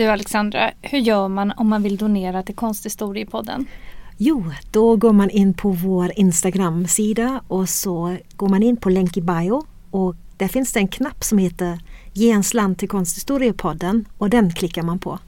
Du 0.00 0.06
Alexandra, 0.06 0.70
hur 0.82 0.98
gör 0.98 1.28
man 1.28 1.52
om 1.56 1.68
man 1.68 1.82
vill 1.82 1.96
donera 1.96 2.42
till 2.42 2.54
Konsthistoriepodden? 2.54 3.66
Jo, 4.16 4.44
då 4.72 4.96
går 4.96 5.12
man 5.12 5.30
in 5.30 5.54
på 5.54 5.70
vår 5.70 6.12
Instagram-sida 6.16 7.40
och 7.48 7.68
så 7.68 8.16
går 8.36 8.48
man 8.48 8.62
in 8.62 8.76
på 8.76 8.90
länk 8.90 9.16
i 9.16 9.20
bio 9.22 9.62
och 9.90 10.14
där 10.36 10.48
finns 10.48 10.72
det 10.72 10.80
en 10.80 10.88
knapp 10.88 11.24
som 11.24 11.38
heter 11.38 11.78
Ge 12.12 12.30
en 12.30 12.44
slant 12.44 12.78
till 12.78 12.88
Konsthistoriepodden 12.88 14.04
och 14.18 14.30
den 14.30 14.54
klickar 14.54 14.82
man 14.82 14.98
på. 14.98 15.18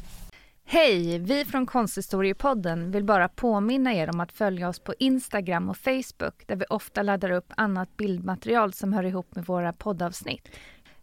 Hej! 0.64 1.18
Vi 1.18 1.44
från 1.44 1.66
Konsthistoriepodden 1.66 2.90
vill 2.90 3.04
bara 3.04 3.28
påminna 3.28 3.94
er 3.94 4.10
om 4.10 4.20
att 4.20 4.32
följa 4.32 4.68
oss 4.68 4.78
på 4.78 4.94
Instagram 4.98 5.68
och 5.68 5.76
Facebook 5.76 6.46
där 6.46 6.56
vi 6.56 6.64
ofta 6.70 7.02
laddar 7.02 7.30
upp 7.30 7.52
annat 7.56 7.96
bildmaterial 7.96 8.72
som 8.72 8.92
hör 8.92 9.04
ihop 9.04 9.34
med 9.34 9.46
våra 9.46 9.72
poddavsnitt. 9.72 10.48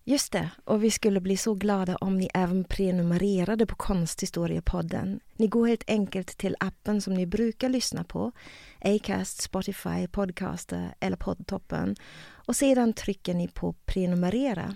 Just 0.09 0.31
det, 0.31 0.49
och 0.65 0.83
vi 0.83 0.91
skulle 0.91 1.21
bli 1.21 1.37
så 1.37 1.53
glada 1.53 1.95
om 1.95 2.17
ni 2.17 2.29
även 2.33 2.63
prenumererade 2.63 3.65
på 3.65 3.75
Konsthistoriepodden. 3.75 5.19
Ni 5.35 5.47
går 5.47 5.67
helt 5.67 5.89
enkelt 5.89 6.37
till 6.37 6.55
appen 6.59 7.01
som 7.01 7.13
ni 7.13 7.25
brukar 7.25 7.69
lyssna 7.69 8.03
på, 8.03 8.31
Acast, 8.81 9.41
Spotify, 9.41 10.07
Podcaster 10.11 10.95
eller 10.99 11.17
Poddtoppen 11.17 11.95
och 12.47 12.55
sedan 12.55 12.93
trycker 12.93 13.33
ni 13.33 13.47
på 13.47 13.73
prenumerera. 13.73 14.75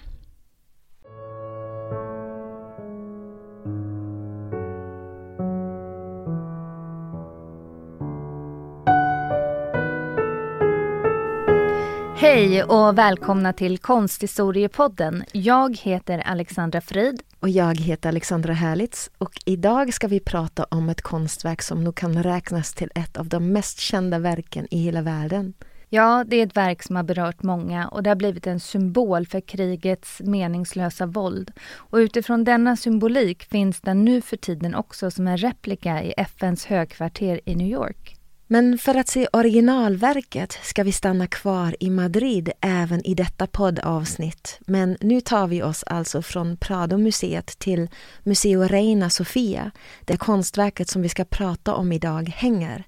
Hej 12.23 12.63
och 12.63 12.97
välkomna 12.97 13.53
till 13.53 13.77
Konsthistoriepodden. 13.77 15.23
Jag 15.31 15.77
heter 15.77 16.19
Alexandra 16.19 16.81
Frid. 16.81 17.21
Och 17.39 17.49
jag 17.49 17.79
heter 17.79 18.09
Alexandra 18.09 18.53
Härlitz 18.53 19.09
och 19.17 19.31
idag 19.45 19.93
ska 19.93 20.07
vi 20.07 20.19
prata 20.19 20.63
om 20.63 20.89
ett 20.89 21.01
konstverk 21.01 21.61
som 21.61 21.83
nog 21.83 21.95
kan 21.95 22.23
räknas 22.23 22.73
till 22.73 22.91
ett 22.95 23.17
av 23.17 23.27
de 23.27 23.51
mest 23.51 23.79
kända 23.79 24.19
verken 24.19 24.67
i 24.71 24.77
hela 24.77 25.01
världen. 25.01 25.53
Ja, 25.89 26.23
det 26.27 26.35
är 26.35 26.45
ett 26.45 26.57
verk 26.57 26.83
som 26.83 26.95
har 26.95 27.03
berört 27.03 27.43
många 27.43 27.87
och 27.87 28.03
det 28.03 28.09
har 28.09 28.15
blivit 28.15 28.47
en 28.47 28.59
symbol 28.59 29.27
för 29.27 29.41
krigets 29.41 30.21
meningslösa 30.23 31.05
våld. 31.05 31.51
Och 31.75 31.97
utifrån 31.97 32.43
denna 32.43 32.77
symbolik 32.77 33.43
finns 33.43 33.81
den 33.81 34.05
nu 34.05 34.21
för 34.21 34.37
tiden 34.37 34.75
också 34.75 35.11
som 35.11 35.27
en 35.27 35.37
replika 35.37 36.03
i 36.03 36.13
FNs 36.17 36.65
högkvarter 36.65 37.41
i 37.45 37.55
New 37.55 37.67
York. 37.67 38.17
Men 38.53 38.77
för 38.77 38.95
att 38.95 39.07
se 39.07 39.27
originalverket 39.33 40.59
ska 40.63 40.83
vi 40.83 40.91
stanna 40.91 41.27
kvar 41.27 41.75
i 41.79 41.89
Madrid 41.89 42.51
även 42.61 43.05
i 43.05 43.13
detta 43.13 43.47
poddavsnitt. 43.47 44.59
Men 44.59 44.97
nu 45.01 45.21
tar 45.21 45.47
vi 45.47 45.63
oss 45.63 45.83
alltså 45.83 46.21
från 46.21 46.57
Prado-museet 46.57 47.59
till 47.59 47.89
Museo 48.23 48.63
Reina 48.63 49.09
Sofia, 49.09 49.71
där 50.01 50.17
konstverket 50.17 50.89
som 50.89 51.01
vi 51.01 51.09
ska 51.09 51.25
prata 51.25 51.75
om 51.75 51.91
idag 51.91 52.29
hänger. 52.35 52.83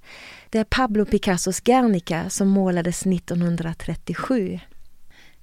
Det 0.49 0.59
är 0.59 0.63
Pablo 0.63 1.05
Picassos 1.05 1.59
Guernica 1.59 2.30
som 2.30 2.47
målades 2.47 3.05
1937. 3.05 4.59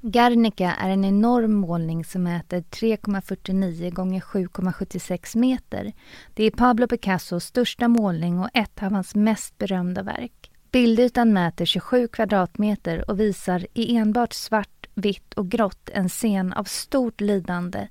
Guernica 0.04 0.74
är 0.74 0.90
en 0.90 1.04
enorm 1.04 1.54
målning 1.54 2.04
som 2.04 2.22
mäter 2.22 2.60
3,49 2.60 3.90
gånger 3.90 4.20
7,76 4.20 5.36
meter. 5.36 5.92
Det 6.34 6.44
är 6.44 6.50
Pablo 6.50 6.88
Picassos 6.88 7.44
största 7.44 7.88
målning 7.88 8.40
och 8.40 8.48
ett 8.54 8.82
av 8.82 8.92
hans 8.92 9.14
mest 9.14 9.58
berömda 9.58 10.02
verk. 10.02 10.50
Bildytan 10.72 11.32
mäter 11.32 11.64
27 11.64 12.08
kvadratmeter 12.08 13.10
och 13.10 13.20
visar 13.20 13.66
i 13.74 13.96
enbart 13.96 14.32
svart, 14.32 14.86
vitt 14.94 15.34
och 15.34 15.50
grått 15.50 15.88
en 15.92 16.08
scen 16.08 16.52
av 16.52 16.64
stort 16.64 17.20
lidande 17.20 17.88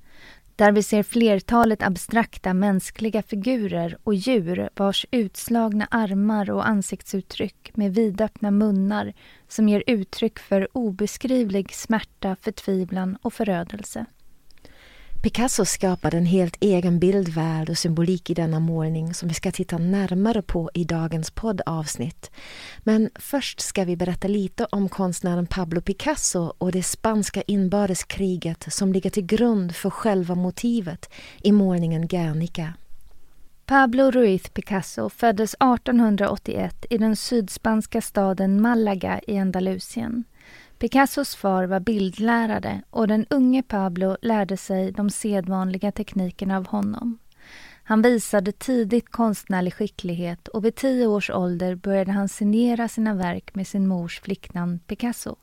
där 0.56 0.72
vi 0.72 0.82
ser 0.82 1.02
flertalet 1.02 1.82
abstrakta 1.82 2.54
mänskliga 2.54 3.22
figurer 3.22 3.98
och 4.02 4.14
djur 4.14 4.68
vars 4.76 5.06
utslagna 5.10 5.88
armar 5.90 6.50
och 6.50 6.68
ansiktsuttryck 6.68 7.70
med 7.74 7.94
vidöppna 7.94 8.50
munnar 8.50 9.12
som 9.48 9.68
ger 9.68 9.84
uttryck 9.86 10.38
för 10.38 10.68
obeskrivlig 10.72 11.74
smärta, 11.74 12.36
förtvivlan 12.40 13.16
och 13.22 13.32
förödelse. 13.32 14.06
Picasso 15.22 15.64
skapade 15.64 16.16
en 16.16 16.26
helt 16.26 16.56
egen 16.60 16.98
bildvärld 16.98 17.70
och 17.70 17.78
symbolik 17.78 18.30
i 18.30 18.34
denna 18.34 18.60
målning 18.60 19.14
som 19.14 19.28
vi 19.28 19.34
ska 19.34 19.52
titta 19.52 19.78
närmare 19.78 20.42
på 20.42 20.70
i 20.74 20.84
dagens 20.84 21.30
poddavsnitt. 21.30 22.30
Men 22.78 23.10
först 23.14 23.60
ska 23.60 23.84
vi 23.84 23.96
berätta 23.96 24.28
lite 24.28 24.64
om 24.64 24.88
konstnären 24.88 25.46
Pablo 25.46 25.80
Picasso 25.80 26.52
och 26.58 26.72
det 26.72 26.82
spanska 26.82 27.42
inbördeskriget 27.42 28.72
som 28.72 28.92
ligger 28.92 29.10
till 29.10 29.26
grund 29.26 29.76
för 29.76 29.90
själva 29.90 30.34
motivet 30.34 31.10
i 31.42 31.52
målningen 31.52 32.06
Guernica. 32.06 32.74
Pablo 33.66 34.10
Ruiz 34.10 34.48
Picasso 34.48 35.08
föddes 35.08 35.54
1881 35.54 36.86
i 36.90 36.98
den 36.98 37.16
sydspanska 37.16 38.00
staden 38.00 38.62
Malaga 38.62 39.20
i 39.26 39.38
Andalusien. 39.38 40.24
Picassos 40.82 41.36
far 41.36 41.64
var 41.64 41.80
bildlärare 41.80 42.82
och 42.90 43.08
den 43.08 43.26
unge 43.30 43.62
Pablo 43.62 44.16
lärde 44.22 44.56
sig 44.56 44.92
de 44.92 45.10
sedvanliga 45.10 45.92
teknikerna 45.92 46.56
av 46.56 46.66
honom. 46.66 47.18
Han 47.82 48.02
visade 48.02 48.52
tidigt 48.52 49.10
konstnärlig 49.10 49.74
skicklighet 49.74 50.48
och 50.48 50.64
vid 50.64 50.74
tio 50.74 51.06
års 51.06 51.30
ålder 51.30 51.74
började 51.74 52.12
han 52.12 52.28
signera 52.28 52.88
sina 52.88 53.14
verk 53.14 53.54
med 53.54 53.66
sin 53.66 53.86
mors 53.86 54.20
flicknamn 54.20 54.78
Picasso. 54.78 55.36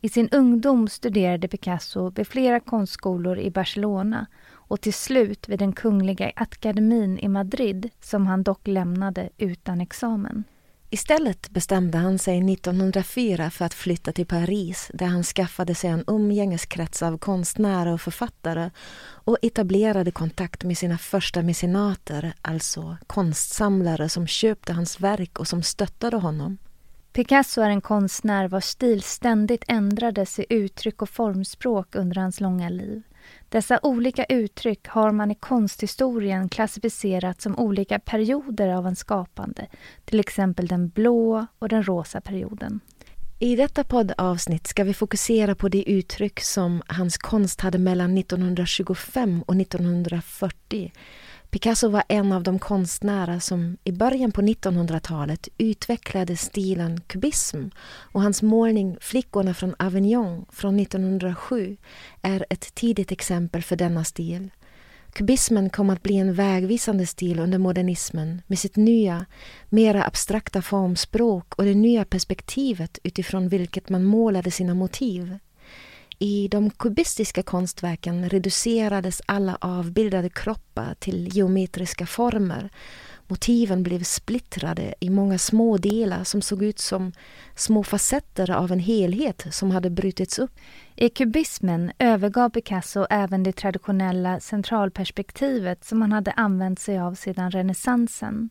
I 0.00 0.08
sin 0.08 0.28
ungdom 0.28 0.88
studerade 0.88 1.48
Picasso 1.48 2.10
vid 2.10 2.26
flera 2.26 2.60
konstskolor 2.60 3.38
i 3.38 3.50
Barcelona 3.50 4.26
och 4.50 4.80
till 4.80 4.94
slut 4.94 5.48
vid 5.48 5.58
den 5.58 5.72
Kungliga 5.72 6.32
Akademin 6.36 7.18
i 7.18 7.28
Madrid 7.28 7.90
som 8.00 8.26
han 8.26 8.42
dock 8.42 8.66
lämnade 8.66 9.30
utan 9.38 9.80
examen. 9.80 10.44
Istället 10.90 11.50
bestämde 11.50 11.98
han 11.98 12.18
sig 12.18 12.52
1904 12.52 13.50
för 13.50 13.64
att 13.64 13.74
flytta 13.74 14.12
till 14.12 14.26
Paris 14.26 14.90
där 14.94 15.06
han 15.06 15.22
skaffade 15.22 15.74
sig 15.74 15.90
en 15.90 16.04
umgängeskrets 16.06 17.02
av 17.02 17.18
konstnärer 17.18 17.92
och 17.92 18.00
författare 18.00 18.70
och 19.00 19.36
etablerade 19.42 20.10
kontakt 20.10 20.64
med 20.64 20.78
sina 20.78 20.98
första 20.98 21.42
mecenater, 21.42 22.32
alltså 22.42 22.96
konstsamlare 23.06 24.08
som 24.08 24.26
köpte 24.26 24.72
hans 24.72 25.00
verk 25.00 25.38
och 25.38 25.48
som 25.48 25.62
stöttade 25.62 26.16
honom. 26.16 26.58
Picasso 27.12 27.60
är 27.60 27.70
en 27.70 27.80
konstnär 27.80 28.48
vars 28.48 28.64
stil 28.64 29.02
ständigt 29.02 29.64
ändrades 29.68 30.38
i 30.38 30.46
uttryck 30.48 31.02
och 31.02 31.10
formspråk 31.10 31.94
under 31.94 32.20
hans 32.20 32.40
långa 32.40 32.68
liv. 32.68 33.02
Dessa 33.48 33.80
olika 33.82 34.24
uttryck 34.24 34.86
har 34.88 35.12
man 35.12 35.30
i 35.30 35.34
konsthistorien 35.34 36.48
klassificerat 36.48 37.40
som 37.40 37.58
olika 37.58 37.98
perioder 37.98 38.68
av 38.68 38.86
en 38.86 38.96
skapande, 38.96 39.66
till 40.04 40.20
exempel 40.20 40.66
den 40.66 40.88
blå 40.88 41.46
och 41.58 41.68
den 41.68 41.82
rosa 41.82 42.20
perioden. 42.20 42.80
I 43.38 43.56
detta 43.56 43.84
poddavsnitt 43.84 44.66
ska 44.66 44.84
vi 44.84 44.94
fokusera 44.94 45.54
på 45.54 45.68
de 45.68 45.84
uttryck 45.84 46.40
som 46.40 46.82
hans 46.86 47.18
konst 47.18 47.60
hade 47.60 47.78
mellan 47.78 48.18
1925 48.18 49.42
och 49.46 49.56
1940 49.56 50.92
Picasso 51.50 51.88
var 51.88 52.02
en 52.08 52.32
av 52.32 52.42
de 52.42 52.58
konstnärer 52.58 53.38
som 53.38 53.76
i 53.84 53.92
början 53.92 54.32
på 54.32 54.42
1900-talet 54.42 55.48
utvecklade 55.58 56.36
stilen 56.36 57.00
kubism 57.00 57.68
och 58.12 58.22
hans 58.22 58.42
målning 58.42 58.96
Flickorna 59.00 59.54
från 59.54 59.74
Avignon 59.78 60.46
från 60.52 60.80
1907 60.80 61.76
är 62.22 62.46
ett 62.50 62.74
tidigt 62.74 63.12
exempel 63.12 63.62
för 63.62 63.76
denna 63.76 64.04
stil. 64.04 64.50
Kubismen 65.12 65.70
kom 65.70 65.90
att 65.90 66.02
bli 66.02 66.16
en 66.16 66.34
vägvisande 66.34 67.06
stil 67.06 67.38
under 67.38 67.58
modernismen 67.58 68.42
med 68.46 68.58
sitt 68.58 68.76
nya, 68.76 69.26
mera 69.68 70.04
abstrakta 70.04 70.62
formspråk 70.62 71.54
och 71.54 71.64
det 71.64 71.74
nya 71.74 72.04
perspektivet 72.04 72.98
utifrån 73.02 73.48
vilket 73.48 73.88
man 73.88 74.04
målade 74.04 74.50
sina 74.50 74.74
motiv. 74.74 75.38
I 76.20 76.48
de 76.48 76.70
kubistiska 76.70 77.42
konstverken 77.42 78.28
reducerades 78.28 79.22
alla 79.26 79.58
avbildade 79.60 80.28
kroppar 80.28 80.94
till 80.98 81.36
geometriska 81.36 82.06
former. 82.06 82.70
Motiven 83.26 83.82
blev 83.82 84.02
splittrade 84.02 84.94
i 85.00 85.10
många 85.10 85.38
små 85.38 85.76
delar 85.76 86.24
som 86.24 86.42
såg 86.42 86.62
ut 86.62 86.78
som 86.78 87.12
små 87.54 87.84
facetter 87.84 88.50
av 88.50 88.72
en 88.72 88.78
helhet 88.78 89.46
som 89.50 89.70
hade 89.70 89.90
brutits 89.90 90.38
upp. 90.38 90.58
I 90.96 91.08
kubismen 91.08 91.92
övergav 91.98 92.50
Picasso 92.50 93.06
även 93.10 93.42
det 93.42 93.52
traditionella 93.52 94.40
centralperspektivet 94.40 95.84
som 95.84 96.02
han 96.02 96.12
hade 96.12 96.32
använt 96.32 96.78
sig 96.80 96.98
av 96.98 97.14
sedan 97.14 97.50
renässansen. 97.50 98.50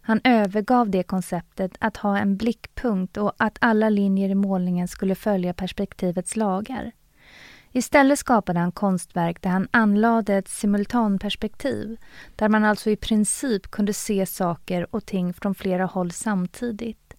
Han 0.00 0.20
övergav 0.24 0.90
det 0.90 1.02
konceptet 1.02 1.72
att 1.78 1.96
ha 1.96 2.18
en 2.18 2.36
blickpunkt 2.36 3.16
och 3.16 3.32
att 3.36 3.58
alla 3.60 3.88
linjer 3.88 4.28
i 4.28 4.34
målningen 4.34 4.88
skulle 4.88 5.14
följa 5.14 5.54
perspektivets 5.54 6.36
lagar. 6.36 6.92
Istället 7.72 8.18
skapade 8.18 8.60
han 8.60 8.72
konstverk 8.72 9.42
där 9.42 9.50
han 9.50 9.68
anlade 9.70 10.34
ett 10.34 10.48
simultanperspektiv, 10.48 11.96
där 12.36 12.48
man 12.48 12.64
alltså 12.64 12.90
i 12.90 12.96
princip 12.96 13.70
kunde 13.70 13.92
se 13.92 14.26
saker 14.26 14.86
och 14.94 15.06
ting 15.06 15.34
från 15.34 15.54
flera 15.54 15.84
håll 15.84 16.10
samtidigt. 16.10 17.14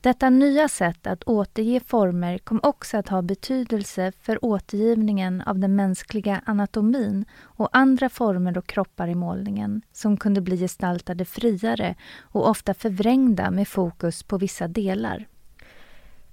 Detta 0.00 0.30
nya 0.30 0.68
sätt 0.68 1.06
att 1.06 1.24
återge 1.24 1.80
former 1.80 2.38
kom 2.38 2.60
också 2.62 2.96
att 2.96 3.08
ha 3.08 3.22
betydelse 3.22 4.12
för 4.20 4.44
återgivningen 4.44 5.40
av 5.40 5.58
den 5.58 5.76
mänskliga 5.76 6.40
anatomin 6.44 7.24
och 7.42 7.68
andra 7.72 8.08
former 8.08 8.58
och 8.58 8.66
kroppar 8.66 9.08
i 9.08 9.14
målningen 9.14 9.82
som 9.92 10.16
kunde 10.16 10.40
bli 10.40 10.56
gestaltade 10.58 11.24
friare 11.24 11.94
och 12.20 12.48
ofta 12.48 12.74
förvrängda 12.74 13.50
med 13.50 13.68
fokus 13.68 14.22
på 14.22 14.38
vissa 14.38 14.68
delar. 14.68 15.26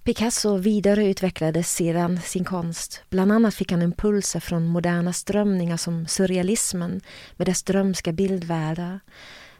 Picasso 0.03 0.57
vidareutvecklade 0.57 1.63
sedan 1.63 2.19
sin 2.21 2.45
konst. 2.45 3.03
Bland 3.09 3.31
annat 3.31 3.56
fick 3.56 3.71
han 3.71 3.81
impulser 3.81 4.39
från 4.39 4.68
moderna 4.68 5.13
strömningar 5.13 5.77
som 5.77 6.07
surrealismen 6.07 7.01
med 7.38 7.48
dess 7.48 7.63
drömska 7.63 8.12
bildvärldar. 8.12 9.00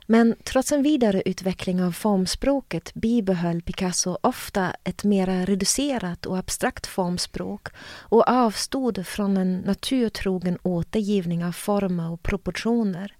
Men 0.06 0.36
trots 0.44 0.72
en 0.72 0.84
vidareutveckling 0.84 1.84
av 1.84 1.92
formspråket 1.92 2.94
bibehöll 2.94 3.62
Picasso 3.62 4.18
ofta 4.22 4.76
ett 4.84 5.04
mera 5.04 5.46
reducerat 5.46 6.26
och 6.26 6.38
abstrakt 6.38 6.88
formspråk 6.88 7.68
och 7.86 8.30
avstod 8.30 9.08
från 9.08 9.38
en 9.38 9.58
naturtrogen 9.58 10.58
återgivning 10.64 11.46
av 11.46 11.52
former 11.52 12.12
och 12.12 12.24
proportioner. 12.24 13.16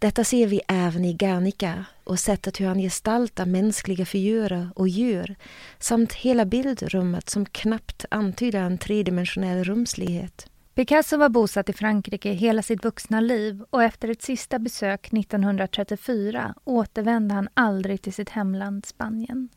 Detta 0.00 0.24
ser 0.24 0.46
vi 0.46 0.60
även 0.68 1.04
i 1.04 1.12
Guernica 1.12 1.84
och 2.04 2.18
sättet 2.18 2.60
hur 2.60 2.66
han 2.66 2.78
gestaltar 2.78 3.46
mänskliga 3.46 4.04
figurer 4.04 4.70
och 4.74 4.88
djur 4.88 5.36
samt 5.78 6.12
hela 6.12 6.44
bildrummet 6.44 7.30
som 7.30 7.46
knappt 7.46 8.04
antyder 8.10 8.60
en 8.60 8.78
tredimensionell 8.78 9.64
rumslighet. 9.64 10.50
Picasso 10.74 11.16
var 11.16 11.28
bosatt 11.28 11.68
i 11.68 11.72
Frankrike 11.72 12.32
hela 12.32 12.62
sitt 12.62 12.84
vuxna 12.84 13.20
liv 13.20 13.64
och 13.70 13.82
efter 13.82 14.08
ett 14.08 14.22
sista 14.22 14.58
besök 14.58 15.12
1934 15.12 16.54
återvände 16.64 17.34
han 17.34 17.48
aldrig 17.54 18.02
till 18.02 18.12
sitt 18.12 18.28
hemland 18.28 18.86
Spanien. 18.86 19.48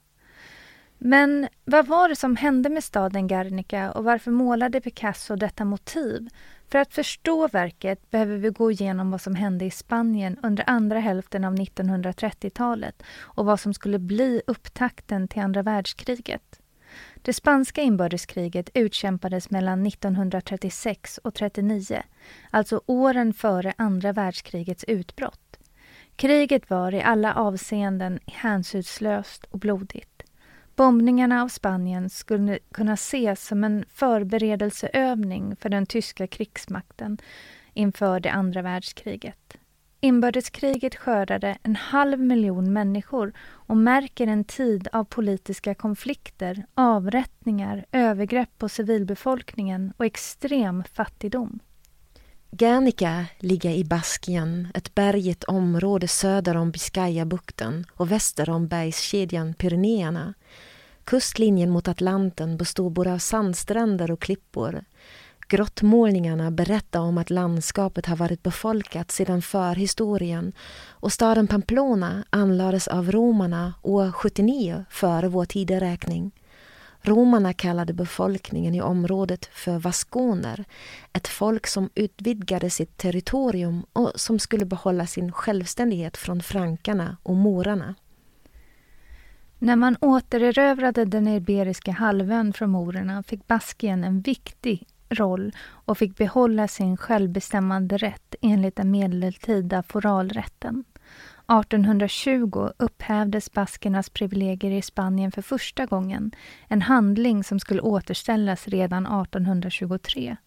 Men 0.97 1.47
vad 1.65 1.87
var 1.87 2.09
det 2.09 2.15
som 2.15 2.35
hände 2.35 2.69
med 2.69 2.83
staden 2.83 3.27
Guernica 3.27 3.91
och 3.91 4.03
varför 4.03 4.31
målade 4.31 4.81
Picasso 4.81 5.35
detta 5.35 5.65
motiv? 5.65 6.29
För 6.73 6.79
att 6.79 6.93
förstå 6.93 7.47
verket 7.47 8.11
behöver 8.11 8.37
vi 8.37 8.49
gå 8.49 8.71
igenom 8.71 9.11
vad 9.11 9.21
som 9.21 9.35
hände 9.35 9.65
i 9.65 9.71
Spanien 9.71 10.37
under 10.43 10.63
andra 10.69 10.99
hälften 10.99 11.43
av 11.43 11.55
1930-talet 11.55 13.03
och 13.19 13.45
vad 13.45 13.59
som 13.59 13.73
skulle 13.73 13.99
bli 13.99 14.41
upptakten 14.47 15.27
till 15.27 15.41
andra 15.41 15.63
världskriget. 15.63 16.61
Det 17.15 17.33
spanska 17.33 17.81
inbördeskriget 17.81 18.69
utkämpades 18.73 19.49
mellan 19.49 19.85
1936 19.85 21.17
och 21.17 21.41
1939, 21.41 22.03
alltså 22.51 22.81
åren 22.85 23.33
före 23.33 23.73
andra 23.77 24.13
världskrigets 24.13 24.83
utbrott. 24.83 25.59
Kriget 26.15 26.69
var 26.69 26.93
i 26.93 27.01
alla 27.01 27.33
avseenden 27.33 28.19
hänsynslöst 28.25 29.43
och 29.43 29.59
blodigt. 29.59 30.12
Bombningarna 30.75 31.43
av 31.43 31.47
Spanien 31.47 32.09
skulle 32.09 32.59
kunna 32.71 32.93
ses 32.93 33.45
som 33.45 33.63
en 33.63 33.85
förberedelseövning 33.89 35.55
för 35.55 35.69
den 35.69 35.85
tyska 35.85 36.27
krigsmakten 36.27 37.17
inför 37.73 38.19
det 38.19 38.31
andra 38.31 38.61
världskriget. 38.61 39.57
Inbördeskriget 39.99 40.95
skördade 40.95 41.57
en 41.63 41.75
halv 41.75 42.19
miljon 42.19 42.73
människor 42.73 43.33
och 43.39 43.77
märker 43.77 44.27
en 44.27 44.43
tid 44.43 44.87
av 44.91 45.03
politiska 45.03 45.75
konflikter, 45.75 46.65
avrättningar, 46.73 47.85
övergrepp 47.91 48.57
på 48.57 48.69
civilbefolkningen 48.69 49.93
och 49.97 50.05
extrem 50.05 50.83
fattigdom. 50.83 51.59
Guernica 52.55 53.25
ligger 53.39 53.71
i 53.71 53.83
Baskien, 53.83 54.67
ett 54.73 54.95
bergigt 54.95 55.43
område 55.43 56.07
söder 56.07 56.57
om 56.57 56.71
Biscayabukten 56.71 57.85
och 57.93 58.11
väster 58.11 58.49
om 58.49 58.67
bergskedjan 58.67 59.53
Pyrenéerna. 59.53 60.33
Kustlinjen 61.03 61.69
mot 61.69 61.87
Atlanten 61.87 62.57
består 62.57 62.89
både 62.89 63.13
av 63.13 63.17
sandstränder 63.17 64.11
och 64.11 64.21
klippor. 64.21 64.83
Grottmålningarna 65.47 66.51
berättar 66.51 66.99
om 66.99 67.17
att 67.17 67.29
landskapet 67.29 68.05
har 68.05 68.15
varit 68.15 68.43
befolkat 68.43 69.11
sedan 69.11 69.41
förhistorien 69.41 70.53
och 70.89 71.13
staden 71.13 71.47
Pamplona 71.47 72.23
anlades 72.29 72.87
av 72.87 73.11
romarna 73.11 73.73
år 73.81 74.11
79 74.11 74.85
före 74.89 75.27
vår 75.27 75.45
tideräkning. 75.45 76.31
Romarna 77.05 77.53
kallade 77.53 77.93
befolkningen 77.93 78.75
i 78.75 78.81
området 78.81 79.45
för 79.45 79.79
vaskoner, 79.79 80.65
ett 81.13 81.27
folk 81.27 81.67
som 81.67 81.89
utvidgade 81.95 82.69
sitt 82.69 82.97
territorium 82.97 83.85
och 83.93 84.11
som 84.15 84.39
skulle 84.39 84.65
behålla 84.65 85.07
sin 85.07 85.31
självständighet 85.31 86.17
från 86.17 86.41
frankarna 86.41 87.17
och 87.23 87.35
morarna. 87.35 87.95
När 89.59 89.75
man 89.75 89.97
återerövrade 90.01 91.05
den 91.05 91.27
iberiska 91.27 91.91
halvön 91.91 92.53
från 92.53 92.69
morerna 92.69 93.23
fick 93.23 93.47
Baskien 93.47 94.03
en 94.03 94.21
viktig 94.21 94.87
roll 95.09 95.51
och 95.67 95.97
fick 95.97 96.17
behålla 96.17 96.67
sin 96.67 96.97
självbestämmande 96.97 97.97
rätt 97.97 98.35
enligt 98.41 98.75
den 98.75 98.91
medeltida 98.91 99.83
foralrätten. 99.83 100.83
1820 101.47 102.71
upphävdes 102.77 103.51
baskernas 103.51 104.09
privilegier 104.09 104.71
i 104.71 104.81
Spanien 104.81 105.31
för 105.31 105.41
första 105.41 105.85
gången, 105.85 106.31
en 106.67 106.81
handling 106.81 107.43
som 107.43 107.59
skulle 107.59 107.81
återställas 107.81 108.67
redan 108.67 109.05
1823. 109.05 110.37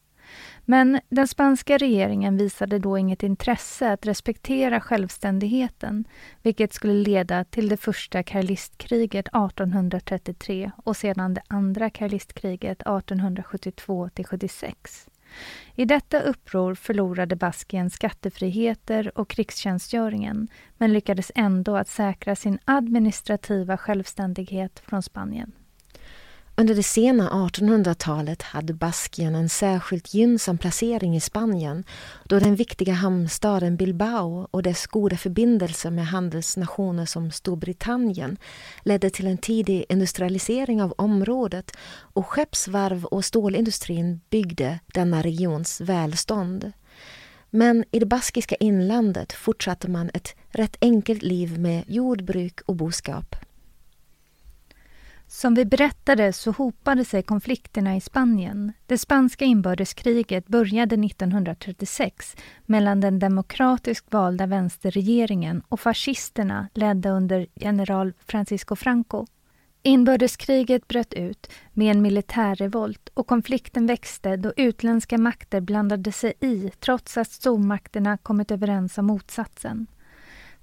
Men 0.64 1.00
den 1.08 1.28
spanska 1.28 1.78
regeringen 1.78 2.36
visade 2.36 2.78
då 2.78 2.98
inget 2.98 3.22
intresse 3.22 3.92
att 3.92 4.06
respektera 4.06 4.80
självständigheten 4.80 6.04
vilket 6.42 6.72
skulle 6.72 6.92
leda 6.92 7.44
till 7.44 7.68
det 7.68 7.76
första 7.76 8.22
karlistkriget 8.22 9.28
1833 9.28 10.70
och 10.76 10.96
sedan 10.96 11.34
det 11.34 11.42
andra 11.48 11.90
karlistkriget 11.90 12.82
1872-76. 12.82 15.08
I 15.74 15.84
detta 15.84 16.20
uppror 16.20 16.74
förlorade 16.74 17.36
Baskien 17.36 17.90
skattefriheter 17.90 19.18
och 19.18 19.28
krigstjänstgöringen 19.28 20.48
men 20.78 20.92
lyckades 20.92 21.32
ändå 21.34 21.76
att 21.76 21.88
säkra 21.88 22.36
sin 22.36 22.58
administrativa 22.64 23.76
självständighet 23.76 24.82
från 24.86 25.02
Spanien. 25.02 25.52
Under 26.58 26.74
det 26.74 26.82
sena 26.82 27.30
1800-talet 27.30 28.42
hade 28.42 28.72
Baskien 28.74 29.34
en 29.34 29.48
särskilt 29.48 30.14
gynnsam 30.14 30.58
placering 30.58 31.16
i 31.16 31.20
Spanien 31.20 31.84
då 32.24 32.38
den 32.38 32.56
viktiga 32.56 32.92
hamnstaden 32.92 33.76
Bilbao 33.76 34.48
och 34.50 34.62
dess 34.62 34.86
goda 34.86 35.16
förbindelser 35.16 35.90
med 35.90 36.06
handelsnationer 36.06 37.06
som 37.06 37.30
Storbritannien 37.30 38.36
ledde 38.82 39.10
till 39.10 39.26
en 39.26 39.38
tidig 39.38 39.84
industrialisering 39.88 40.82
av 40.82 40.94
området 40.98 41.76
och 41.98 42.26
skeppsvarv 42.26 43.04
och 43.04 43.24
stålindustrin 43.24 44.20
byggde 44.30 44.78
denna 44.86 45.22
regions 45.22 45.80
välstånd. 45.80 46.72
Men 47.50 47.84
i 47.90 47.98
det 47.98 48.06
baskiska 48.06 48.54
inlandet 48.54 49.32
fortsatte 49.32 49.90
man 49.90 50.10
ett 50.14 50.34
rätt 50.48 50.76
enkelt 50.80 51.22
liv 51.22 51.58
med 51.58 51.84
jordbruk 51.86 52.60
och 52.66 52.76
boskap. 52.76 53.45
Som 55.28 55.54
vi 55.54 55.64
berättade 55.64 56.32
så 56.32 56.50
hopade 56.50 57.04
sig 57.04 57.22
konflikterna 57.22 57.96
i 57.96 58.00
Spanien. 58.00 58.72
Det 58.86 58.98
spanska 58.98 59.44
inbördeskriget 59.44 60.46
började 60.46 61.06
1936 61.06 62.36
mellan 62.66 63.00
den 63.00 63.18
demokratiskt 63.18 64.12
valda 64.12 64.46
vänsterregeringen 64.46 65.62
och 65.68 65.80
fascisterna 65.80 66.68
ledda 66.74 67.10
under 67.10 67.46
general 67.54 68.12
Francisco 68.26 68.76
Franco. 68.76 69.26
Inbördeskriget 69.82 70.88
bröt 70.88 71.14
ut 71.14 71.50
med 71.72 71.90
en 71.96 72.02
militärrevolt 72.02 73.08
och 73.14 73.26
konflikten 73.26 73.86
växte 73.86 74.36
då 74.36 74.52
utländska 74.56 75.18
makter 75.18 75.60
blandade 75.60 76.12
sig 76.12 76.32
i 76.40 76.70
trots 76.80 77.16
att 77.16 77.30
stormakterna 77.30 78.18
kommit 78.18 78.50
överens 78.50 78.98
om 78.98 79.06
motsatsen. 79.06 79.86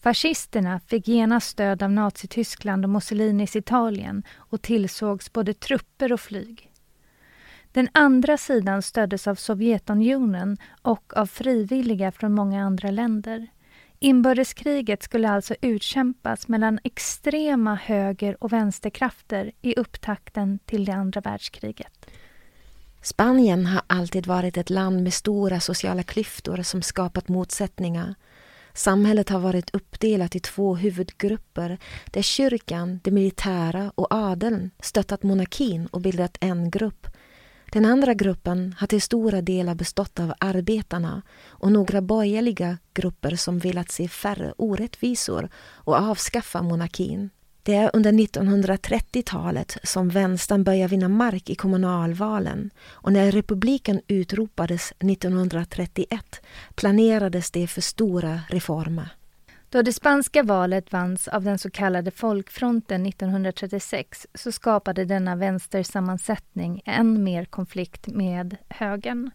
Fascisterna 0.04 0.80
fick 0.88 1.08
genast 1.08 1.48
stöd 1.48 1.84
av 1.84 1.92
Nazityskland 1.92 2.86
och 2.86 2.90
Mussolinis 2.90 3.56
Italien 3.56 4.24
och 4.36 4.62
tillsågs 4.62 5.34
både 5.34 5.54
trupper 5.54 6.14
och 6.14 6.20
flyg. 6.20 6.72
Den 7.72 7.88
andra 7.92 8.38
sidan 8.38 8.82
stöddes 8.82 9.28
av 9.28 9.36
Sovjetunionen 9.36 10.58
och 10.82 11.18
av 11.18 11.26
frivilliga 11.26 12.12
från 12.12 12.34
många 12.34 12.66
andra 12.66 12.92
länder. 12.92 13.48
Inbördeskriget 14.00 15.04
skulle 15.04 15.30
alltså 15.30 15.56
utkämpas 15.62 16.48
mellan 16.48 16.80
extrema 16.84 17.76
höger 17.76 18.44
och 18.44 18.54
vänsterkrafter 18.54 19.52
i 19.62 19.76
upptakten 19.76 20.60
till 20.66 20.86
det 20.86 20.94
andra 20.94 21.22
världskriget. 21.22 22.06
Spanien 23.02 23.66
har 23.66 23.82
alltid 23.88 24.28
varit 24.28 24.58
ett 24.58 24.70
land 24.70 25.04
med 25.04 25.14
stora 25.14 25.60
sociala 25.60 26.04
klyftor 26.04 26.62
som 26.62 26.82
skapat 26.82 27.28
motsättningar 27.28 28.16
Samhället 28.74 29.30
har 29.30 29.40
varit 29.40 29.76
uppdelat 29.76 30.36
i 30.36 30.40
två 30.40 30.76
huvudgrupper 30.76 31.78
där 32.06 32.22
kyrkan, 32.22 33.00
det 33.04 33.12
militära 33.12 33.92
och 33.96 34.08
adeln 34.10 34.72
stöttat 34.80 35.24
monarkin 35.24 35.88
och 35.88 36.02
bildat 36.02 36.38
en 36.40 36.72
grupp. 36.72 37.08
Den 37.72 37.86
andra 37.86 38.14
gruppen 38.14 38.76
har 38.80 38.88
till 38.88 39.02
stora 39.02 39.42
delar 39.42 39.76
bestått 39.76 40.20
av 40.20 40.34
arbetarna 40.40 41.22
och 41.46 41.72
några 41.72 42.02
borgerliga 42.02 42.78
grupper 42.94 43.36
som 43.36 43.60
velat 43.60 43.92
se 43.92 44.08
färre 44.08 44.54
orättvisor 44.58 45.50
och 45.56 45.96
avskaffa 45.96 46.62
monarkin. 46.62 47.30
Det 47.66 47.76
är 47.76 47.90
under 47.94 48.12
1930-talet 48.12 49.78
som 49.84 50.10
vänstern 50.10 50.64
börjar 50.64 50.88
vinna 50.88 51.10
mark 51.10 51.50
i 51.50 51.56
kommunalvalen 51.56 52.70
och 52.90 53.14
när 53.14 53.32
republiken 53.32 54.02
utropades 54.08 54.94
1931 55.00 56.42
planerades 56.76 57.52
det 57.52 57.68
för 57.68 57.82
stora 57.82 58.40
reformer. 58.50 59.10
Då 59.70 59.82
det 59.82 59.94
spanska 59.94 60.44
valet 60.44 60.92
vanns 60.92 61.28
av 61.28 61.44
den 61.44 61.60
så 61.60 61.70
kallade 61.70 62.12
Folkfronten 62.12 63.06
1936 63.06 64.28
så 64.34 64.52
skapade 64.52 65.06
denna 65.06 65.36
vänstersammansättning 65.36 66.82
än 66.86 67.24
mer 67.24 67.46
konflikt 67.46 68.08
med 68.08 68.58
högern. 68.70 69.32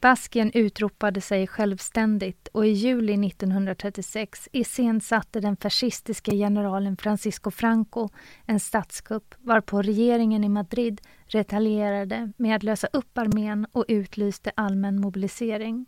Baskien 0.00 0.50
utropade 0.54 1.20
sig 1.20 1.46
självständigt 1.46 2.48
och 2.52 2.66
i 2.66 2.70
juli 2.70 3.26
1936 3.26 4.48
iscensatte 4.52 5.40
den 5.40 5.56
fascistiska 5.56 6.32
generalen 6.32 6.96
Francisco 6.96 7.50
Franco 7.50 8.08
en 8.46 8.60
statskupp 8.60 9.34
varpå 9.38 9.82
regeringen 9.82 10.44
i 10.44 10.48
Madrid 10.48 11.00
retalierade 11.26 12.32
med 12.36 12.56
att 12.56 12.62
lösa 12.62 12.88
upp 12.92 13.18
armén 13.18 13.66
och 13.72 13.84
utlyste 13.88 14.52
allmän 14.54 15.00
mobilisering. 15.00 15.86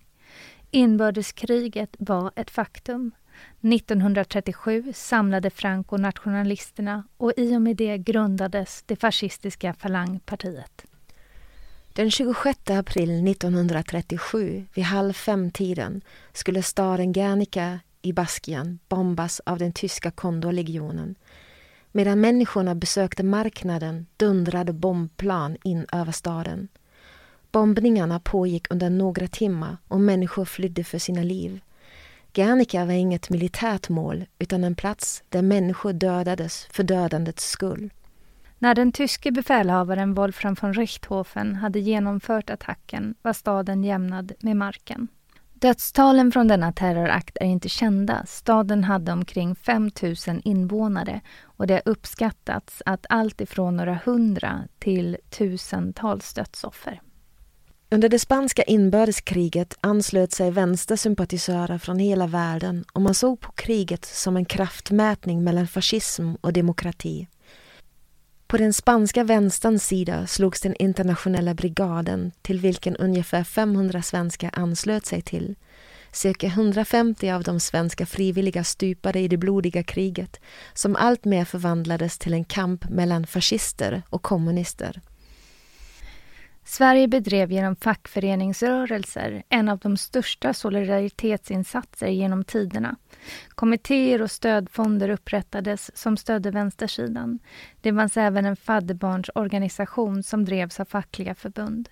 Inbördeskriget 0.70 1.96
var 1.98 2.32
ett 2.36 2.50
faktum. 2.50 3.10
1937 3.60 4.92
samlade 4.94 5.50
Franco 5.50 5.96
nationalisterna 5.96 7.04
och 7.16 7.32
i 7.36 7.56
och 7.56 7.62
med 7.62 7.76
det 7.76 7.98
grundades 7.98 8.82
det 8.86 8.96
fascistiska 8.96 9.74
Falangpartiet. 9.74 10.86
Den 11.96 12.10
26 12.10 12.70
april 12.70 13.28
1937 13.28 14.66
vid 14.74 14.84
halv 14.84 15.12
fem-tiden 15.12 16.02
skulle 16.32 16.62
staden 16.62 17.12
Guernica 17.12 17.80
i 18.02 18.12
Baskien 18.12 18.78
bombas 18.88 19.40
av 19.46 19.58
den 19.58 19.72
tyska 19.72 20.10
Kondolegionen. 20.10 21.14
Medan 21.92 22.20
människorna 22.20 22.74
besökte 22.74 23.22
marknaden 23.22 24.06
dundrade 24.16 24.72
bombplan 24.72 25.56
in 25.64 25.86
över 25.92 26.12
staden. 26.12 26.68
Bombningarna 27.52 28.20
pågick 28.20 28.66
under 28.70 28.90
några 28.90 29.28
timmar 29.28 29.76
och 29.88 30.00
människor 30.00 30.44
flydde 30.44 30.84
för 30.84 30.98
sina 30.98 31.22
liv. 31.22 31.60
Guernica 32.32 32.84
var 32.84 32.92
inget 32.92 33.30
militärt 33.30 33.88
mål 33.88 34.24
utan 34.38 34.64
en 34.64 34.74
plats 34.74 35.22
där 35.28 35.42
människor 35.42 35.92
dödades 35.92 36.66
för 36.70 36.82
dödandets 36.82 37.50
skull. 37.50 37.90
När 38.64 38.74
den 38.74 38.92
tyske 38.92 39.32
befälhavaren 39.32 40.14
Wolfram 40.14 40.56
von 40.60 40.74
Richthofen 40.74 41.54
hade 41.54 41.80
genomfört 41.80 42.50
attacken 42.50 43.14
var 43.22 43.32
staden 43.32 43.84
jämnad 43.84 44.32
med 44.40 44.56
marken. 44.56 45.08
Dödstalen 45.54 46.32
från 46.32 46.48
denna 46.48 46.72
terrorakt 46.72 47.36
är 47.40 47.46
inte 47.46 47.68
kända. 47.68 48.26
Staden 48.26 48.84
hade 48.84 49.12
omkring 49.12 49.54
5 49.54 49.90
000 50.02 50.14
invånare 50.44 51.20
och 51.42 51.66
det 51.66 51.74
har 51.74 51.82
uppskattats 51.84 52.82
att 52.86 53.06
allt 53.08 53.40
ifrån 53.40 53.76
några 53.76 54.00
hundra 54.04 54.62
till 54.78 55.16
tusentals 55.30 56.34
dödsoffer. 56.34 57.00
Under 57.90 58.08
det 58.08 58.18
spanska 58.18 58.62
inbördeskriget 58.62 59.78
anslöt 59.80 60.32
sig 60.32 60.50
vänstersympatisörer 60.50 61.78
från 61.78 61.98
hela 61.98 62.26
världen 62.26 62.84
och 62.92 63.02
man 63.02 63.14
såg 63.14 63.40
på 63.40 63.52
kriget 63.52 64.04
som 64.04 64.36
en 64.36 64.44
kraftmätning 64.44 65.44
mellan 65.44 65.66
fascism 65.66 66.34
och 66.40 66.52
demokrati. 66.52 67.28
På 68.46 68.56
den 68.56 68.72
spanska 68.72 69.24
vänsterns 69.24 69.86
sida 69.86 70.26
slogs 70.26 70.60
den 70.60 70.74
internationella 70.78 71.54
brigaden 71.54 72.32
till 72.42 72.60
vilken 72.60 72.96
ungefär 72.96 73.44
500 73.44 74.02
svenskar 74.02 74.50
anslöt 74.52 75.06
sig 75.06 75.22
till. 75.22 75.54
Cirka 76.12 76.46
150 76.46 77.30
av 77.30 77.42
de 77.42 77.60
svenska 77.60 78.06
frivilliga 78.06 78.64
stupade 78.64 79.20
i 79.20 79.28
det 79.28 79.36
blodiga 79.36 79.82
kriget 79.82 80.40
som 80.74 80.96
alltmer 80.96 81.44
förvandlades 81.44 82.18
till 82.18 82.32
en 82.32 82.44
kamp 82.44 82.88
mellan 82.88 83.26
fascister 83.26 84.02
och 84.10 84.22
kommunister. 84.22 85.00
Sverige 86.64 87.08
bedrev 87.08 87.52
genom 87.52 87.76
fackföreningsrörelser 87.76 89.42
en 89.48 89.68
av 89.68 89.78
de 89.78 89.96
största 89.96 90.54
solidaritetsinsatser 90.54 92.08
genom 92.08 92.44
tiderna. 92.44 92.96
Kommittéer 93.48 94.22
och 94.22 94.30
stödfonder 94.30 95.08
upprättades 95.08 95.96
som 95.96 96.16
stödde 96.16 96.50
vänstersidan. 96.50 97.38
Det 97.80 97.94
fanns 97.94 98.16
även 98.16 98.44
en 98.44 98.56
fadderbarnsorganisation 98.56 100.22
som 100.22 100.44
drevs 100.44 100.80
av 100.80 100.84
fackliga 100.84 101.34
förbund. 101.34 101.88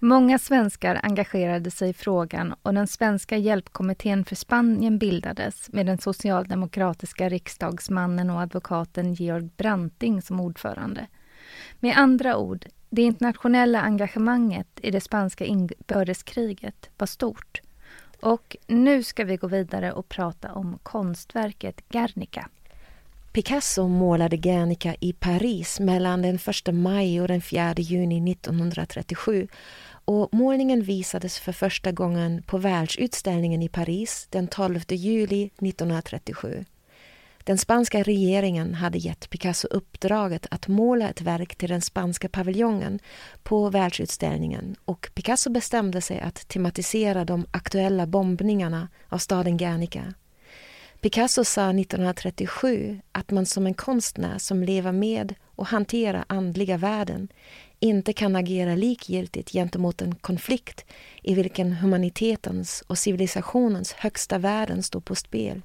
Många 0.00 0.38
svenskar 0.38 1.00
engagerade 1.02 1.70
sig 1.70 1.90
i 1.90 1.94
frågan 1.94 2.54
och 2.62 2.74
den 2.74 2.86
svenska 2.86 3.36
hjälpkommittén 3.36 4.24
för 4.24 4.36
Spanien 4.36 4.98
bildades 4.98 5.72
med 5.72 5.86
den 5.86 5.98
socialdemokratiska 5.98 7.28
riksdagsmannen 7.28 8.30
och 8.30 8.40
advokaten 8.40 9.14
Georg 9.14 9.48
Branting 9.56 10.22
som 10.22 10.40
ordförande. 10.40 11.06
Med 11.80 11.96
andra 11.96 12.36
ord, 12.36 12.66
det 12.90 13.02
internationella 13.02 13.80
engagemanget 13.80 14.66
i 14.82 14.90
det 14.90 15.00
spanska 15.00 15.44
inbördeskriget 15.44 16.90
var 16.98 17.06
stort. 17.06 17.60
Och 18.20 18.56
nu 18.66 19.02
ska 19.02 19.24
vi 19.24 19.36
gå 19.36 19.46
vidare 19.46 19.92
och 19.92 20.08
prata 20.08 20.52
om 20.52 20.78
konstverket 20.82 21.88
Guernica. 21.88 22.48
Picasso 23.32 23.88
målade 23.88 24.36
Guernica 24.36 24.94
i 25.00 25.12
Paris 25.12 25.80
mellan 25.80 26.22
den 26.22 26.34
1 26.34 26.74
maj 26.74 27.20
och 27.20 27.28
den 27.28 27.40
4 27.40 27.74
juni 27.76 28.32
1937 28.32 29.48
och 30.04 30.34
målningen 30.34 30.82
visades 30.82 31.38
för 31.38 31.52
första 31.52 31.92
gången 31.92 32.42
på 32.42 32.58
världsutställningen 32.58 33.62
i 33.62 33.68
Paris 33.68 34.26
den 34.30 34.48
12 34.48 34.80
juli 34.88 35.44
1937. 35.44 36.64
Den 37.48 37.58
spanska 37.58 38.02
regeringen 38.02 38.74
hade 38.74 38.98
gett 38.98 39.30
Picasso 39.30 39.68
uppdraget 39.68 40.46
att 40.50 40.68
måla 40.68 41.08
ett 41.08 41.20
verk 41.20 41.56
till 41.56 41.68
den 41.68 41.80
spanska 41.82 42.28
paviljongen 42.28 42.98
på 43.42 43.70
världsutställningen 43.70 44.76
och 44.84 45.10
Picasso 45.14 45.50
bestämde 45.50 46.00
sig 46.00 46.20
att 46.20 46.48
tematisera 46.48 47.24
de 47.24 47.46
aktuella 47.50 48.06
bombningarna 48.06 48.88
av 49.08 49.18
staden 49.18 49.56
Guernica. 49.56 50.14
Picasso 51.00 51.44
sa 51.44 51.70
1937 51.70 53.00
att 53.12 53.30
man 53.30 53.46
som 53.46 53.66
en 53.66 53.74
konstnär 53.74 54.38
som 54.38 54.62
lever 54.62 54.92
med 54.92 55.34
och 55.46 55.66
hanterar 55.66 56.24
andliga 56.26 56.76
värden 56.76 57.28
inte 57.80 58.12
kan 58.12 58.36
agera 58.36 58.74
likgiltigt 58.74 59.52
gentemot 59.52 60.02
en 60.02 60.14
konflikt 60.14 60.84
i 61.22 61.34
vilken 61.34 61.72
humanitetens 61.72 62.84
och 62.86 62.98
civilisationens 62.98 63.92
högsta 63.92 64.38
värden 64.38 64.82
står 64.82 65.00
på 65.00 65.14
spel. 65.14 65.62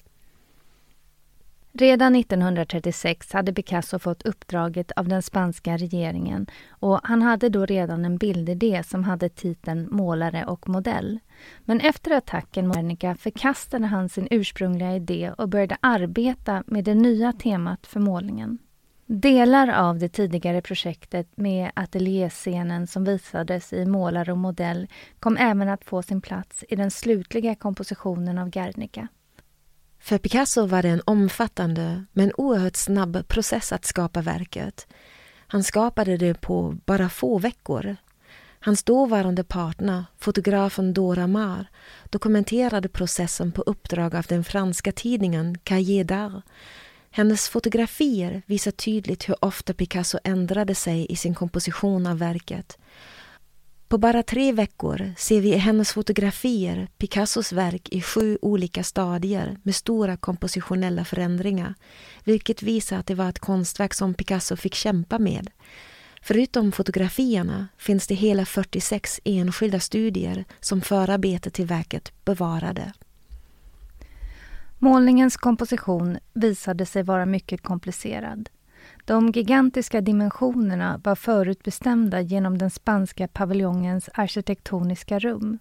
Redan 1.75 2.15
1936 2.15 3.33
hade 3.33 3.53
Picasso 3.53 3.99
fått 3.99 4.25
uppdraget 4.25 4.91
av 4.91 5.07
den 5.07 5.21
spanska 5.21 5.77
regeringen 5.77 6.47
och 6.69 6.99
han 7.03 7.21
hade 7.21 7.49
då 7.49 7.65
redan 7.65 8.05
en 8.05 8.17
bildidé 8.17 8.83
som 8.83 9.03
hade 9.03 9.29
titeln 9.29 9.87
Målare 9.91 10.45
och 10.45 10.69
modell. 10.69 11.19
Men 11.65 11.79
efter 11.79 12.11
attacken 12.11 12.67
mot 12.67 12.75
Guernica 12.75 13.15
förkastade 13.15 13.85
han 13.85 14.09
sin 14.09 14.27
ursprungliga 14.31 14.95
idé 14.95 15.31
och 15.37 15.49
började 15.49 15.77
arbeta 15.79 16.63
med 16.67 16.83
det 16.83 16.95
nya 16.95 17.33
temat 17.33 17.87
för 17.87 17.99
målningen. 17.99 18.57
Delar 19.05 19.67
av 19.67 19.99
det 19.99 20.09
tidigare 20.09 20.61
projektet 20.61 21.37
med 21.37 21.71
ateljéscenen 21.73 22.87
som 22.87 23.03
visades 23.03 23.73
i 23.73 23.85
Målare 23.85 24.31
och 24.31 24.37
modell 24.37 24.87
kom 25.19 25.37
även 25.37 25.69
att 25.69 25.85
få 25.85 26.03
sin 26.03 26.21
plats 26.21 26.63
i 26.69 26.75
den 26.75 26.91
slutliga 26.91 27.55
kompositionen 27.55 28.37
av 28.37 28.49
Guernica. 28.49 29.07
För 30.03 30.17
Picasso 30.17 30.65
var 30.65 30.81
det 30.81 30.89
en 30.89 31.01
omfattande 31.05 32.05
men 32.13 32.31
oerhört 32.37 32.75
snabb 32.75 33.27
process 33.27 33.71
att 33.71 33.85
skapa 33.85 34.21
verket. 34.21 34.87
Han 35.47 35.63
skapade 35.63 36.17
det 36.17 36.41
på 36.41 36.77
bara 36.85 37.09
få 37.09 37.39
veckor. 37.39 37.95
Hans 38.59 38.83
dåvarande 38.83 39.43
partner, 39.43 40.05
fotografen 40.17 40.93
Dora 40.93 41.27
Maar, 41.27 41.67
dokumenterade 42.09 42.89
processen 42.89 43.51
på 43.51 43.61
uppdrag 43.61 44.15
av 44.15 44.23
den 44.23 44.43
franska 44.43 44.91
tidningen 44.91 45.57
Cahiers 45.63 46.07
d'Art. 46.07 46.41
Hennes 47.11 47.49
fotografier 47.49 48.41
visar 48.45 48.71
tydligt 48.71 49.29
hur 49.29 49.45
ofta 49.45 49.73
Picasso 49.73 50.19
ändrade 50.23 50.75
sig 50.75 51.05
i 51.09 51.15
sin 51.15 51.35
komposition 51.35 52.07
av 52.07 52.17
verket. 52.19 52.77
På 53.87 53.97
bara 53.97 54.23
tre 54.23 54.51
veckor 54.51 55.13
ser 55.17 55.41
vi 55.41 55.53
i 55.53 55.57
hennes 55.57 55.91
fotografier 55.93 56.87
Picassos 56.97 57.51
verk 57.51 57.89
i 57.89 58.01
sju 58.01 58.37
olika 58.41 58.83
stadier 58.83 59.57
med 59.63 59.75
stora 59.75 60.17
kompositionella 60.17 61.05
förändringar, 61.05 61.73
vilket 62.23 62.63
visar 62.63 62.97
att 62.97 63.07
det 63.07 63.15
var 63.15 63.29
ett 63.29 63.39
konstverk 63.39 63.93
som 63.93 64.13
Picasso 64.13 64.55
fick 64.55 64.75
kämpa 64.75 65.19
med. 65.19 65.49
Förutom 66.21 66.71
fotografierna 66.71 67.67
finns 67.77 68.07
det 68.07 68.15
hela 68.15 68.45
46 68.45 69.19
enskilda 69.23 69.79
studier 69.79 70.45
som 70.59 70.81
förarbete 70.81 71.49
till 71.49 71.65
verket 71.65 72.11
bevarade. 72.25 72.93
Målningens 74.79 75.37
komposition 75.37 76.17
visade 76.33 76.85
sig 76.85 77.03
vara 77.03 77.25
mycket 77.25 77.61
komplicerad. 77.61 78.49
De 79.05 79.31
gigantiska 79.31 80.01
dimensionerna 80.01 81.01
var 81.03 81.15
förutbestämda 81.15 82.21
genom 82.21 82.57
den 82.57 82.69
spanska 82.69 83.27
paviljongens 83.27 84.09
arkitektoniska 84.13 85.19
rum. 85.19 85.59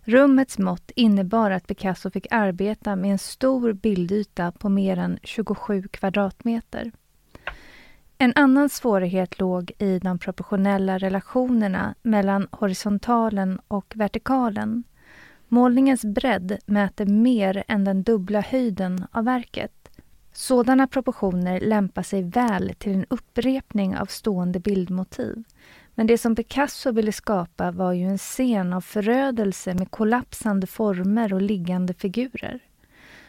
Rummets 0.00 0.58
mått 0.58 0.90
innebar 0.96 1.50
att 1.50 1.66
Picasso 1.66 2.10
fick 2.10 2.26
arbeta 2.30 2.96
med 2.96 3.12
en 3.12 3.18
stor 3.18 3.72
bildyta 3.72 4.52
på 4.52 4.68
mer 4.68 4.96
än 4.96 5.18
27 5.22 5.88
kvadratmeter. 5.90 6.92
En 8.18 8.32
annan 8.36 8.68
svårighet 8.68 9.38
låg 9.38 9.72
i 9.78 9.98
de 9.98 10.18
proportionella 10.18 10.98
relationerna 10.98 11.94
mellan 12.02 12.48
horisontalen 12.50 13.60
och 13.68 13.92
vertikalen. 13.96 14.84
Målningens 15.48 16.04
bredd 16.04 16.58
mäter 16.66 17.06
mer 17.06 17.64
än 17.68 17.84
den 17.84 18.02
dubbla 18.02 18.40
höjden 18.40 19.06
av 19.12 19.24
verket. 19.24 19.81
Sådana 20.32 20.86
proportioner 20.86 21.60
lämpar 21.60 22.02
sig 22.02 22.22
väl 22.22 22.74
till 22.78 22.92
en 22.94 23.06
upprepning 23.10 23.96
av 23.96 24.06
stående 24.06 24.60
bildmotiv. 24.60 25.44
Men 25.94 26.06
det 26.06 26.18
som 26.18 26.36
Picasso 26.36 26.92
ville 26.92 27.12
skapa 27.12 27.70
var 27.70 27.92
ju 27.92 28.04
en 28.04 28.18
scen 28.18 28.72
av 28.72 28.80
förödelse 28.80 29.74
med 29.74 29.90
kollapsande 29.90 30.66
former 30.66 31.34
och 31.34 31.42
liggande 31.42 31.94
figurer. 31.94 32.60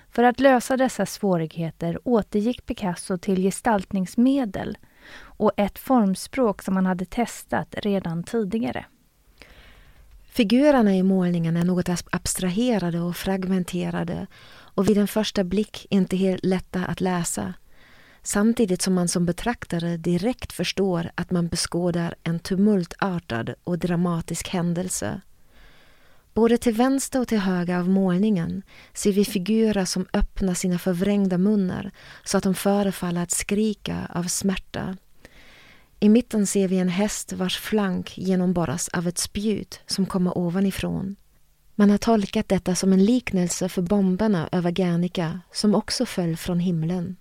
För 0.10 0.24
att 0.24 0.40
lösa 0.40 0.78
dessa 0.78 1.06
svårigheter 1.06 2.00
återgick 2.04 2.66
Picasso 2.66 3.18
till 3.18 3.42
gestaltningsmedel 3.42 4.78
och 5.20 5.52
ett 5.58 5.80
formspråk 5.80 6.62
som 6.62 6.76
han 6.76 6.86
hade 6.86 7.06
testat 7.06 7.76
redan 7.78 8.24
tidigare. 8.24 8.86
Figurerna 10.34 10.96
i 10.96 11.04
målningen 11.04 11.58
är 11.58 11.64
något 11.64 11.90
abstraherade 12.12 13.00
och 13.00 13.16
fragmenterade 13.16 14.28
och 14.76 14.90
vid 14.90 14.98
en 14.98 15.08
första 15.08 15.44
blick 15.44 15.88
inte 15.90 16.18
helt 16.18 16.46
lätta 16.46 16.86
att 16.86 17.02
läsa. 17.02 17.54
Samtidigt 18.22 18.82
som 18.82 18.94
man 18.94 19.08
som 19.08 19.26
betraktare 19.26 19.98
direkt 19.98 20.54
förstår 20.54 21.12
att 21.16 21.32
man 21.32 21.48
beskådar 21.48 22.16
en 22.24 22.40
tumultartad 22.40 23.54
och 23.64 23.80
dramatisk 23.80 24.50
händelse. 24.50 25.22
Både 26.34 26.58
till 26.58 26.74
vänster 26.74 27.22
och 27.22 27.28
till 27.28 27.40
höger 27.40 27.78
av 27.78 27.90
målningen 27.90 28.64
ser 28.94 29.12
vi 29.12 29.26
figurer 29.26 29.86
som 29.86 30.08
öppnar 30.14 30.54
sina 30.54 30.80
förvrängda 30.80 31.38
munnar 31.38 31.92
så 32.24 32.38
att 32.38 32.44
de 32.44 32.56
förefaller 32.56 33.24
att 33.24 33.32
skrika 33.32 34.12
av 34.14 34.24
smärta. 34.24 34.98
I 36.00 36.10
mitten 36.10 36.48
ser 36.48 36.68
vi 36.68 36.80
en 36.80 36.90
häst 36.90 37.34
vars 37.34 37.58
flank 37.60 38.18
genomborras 38.18 38.90
av 38.90 39.08
ett 39.08 39.18
spjut 39.18 39.82
som 39.86 40.06
kommer 40.06 40.38
ovanifrån. 40.38 41.16
Man 41.76 41.90
har 41.90 41.98
tolkat 41.98 42.50
detta 42.50 42.76
som 42.76 42.94
en 42.94 43.06
liknelse 43.06 43.70
för 43.70 43.82
bomberna 43.82 44.50
över 44.52 44.72
Guernica 44.72 45.40
som 45.52 45.76
också 45.76 46.06
föll 46.06 46.38
från 46.38 46.60
himlen. 46.60 47.16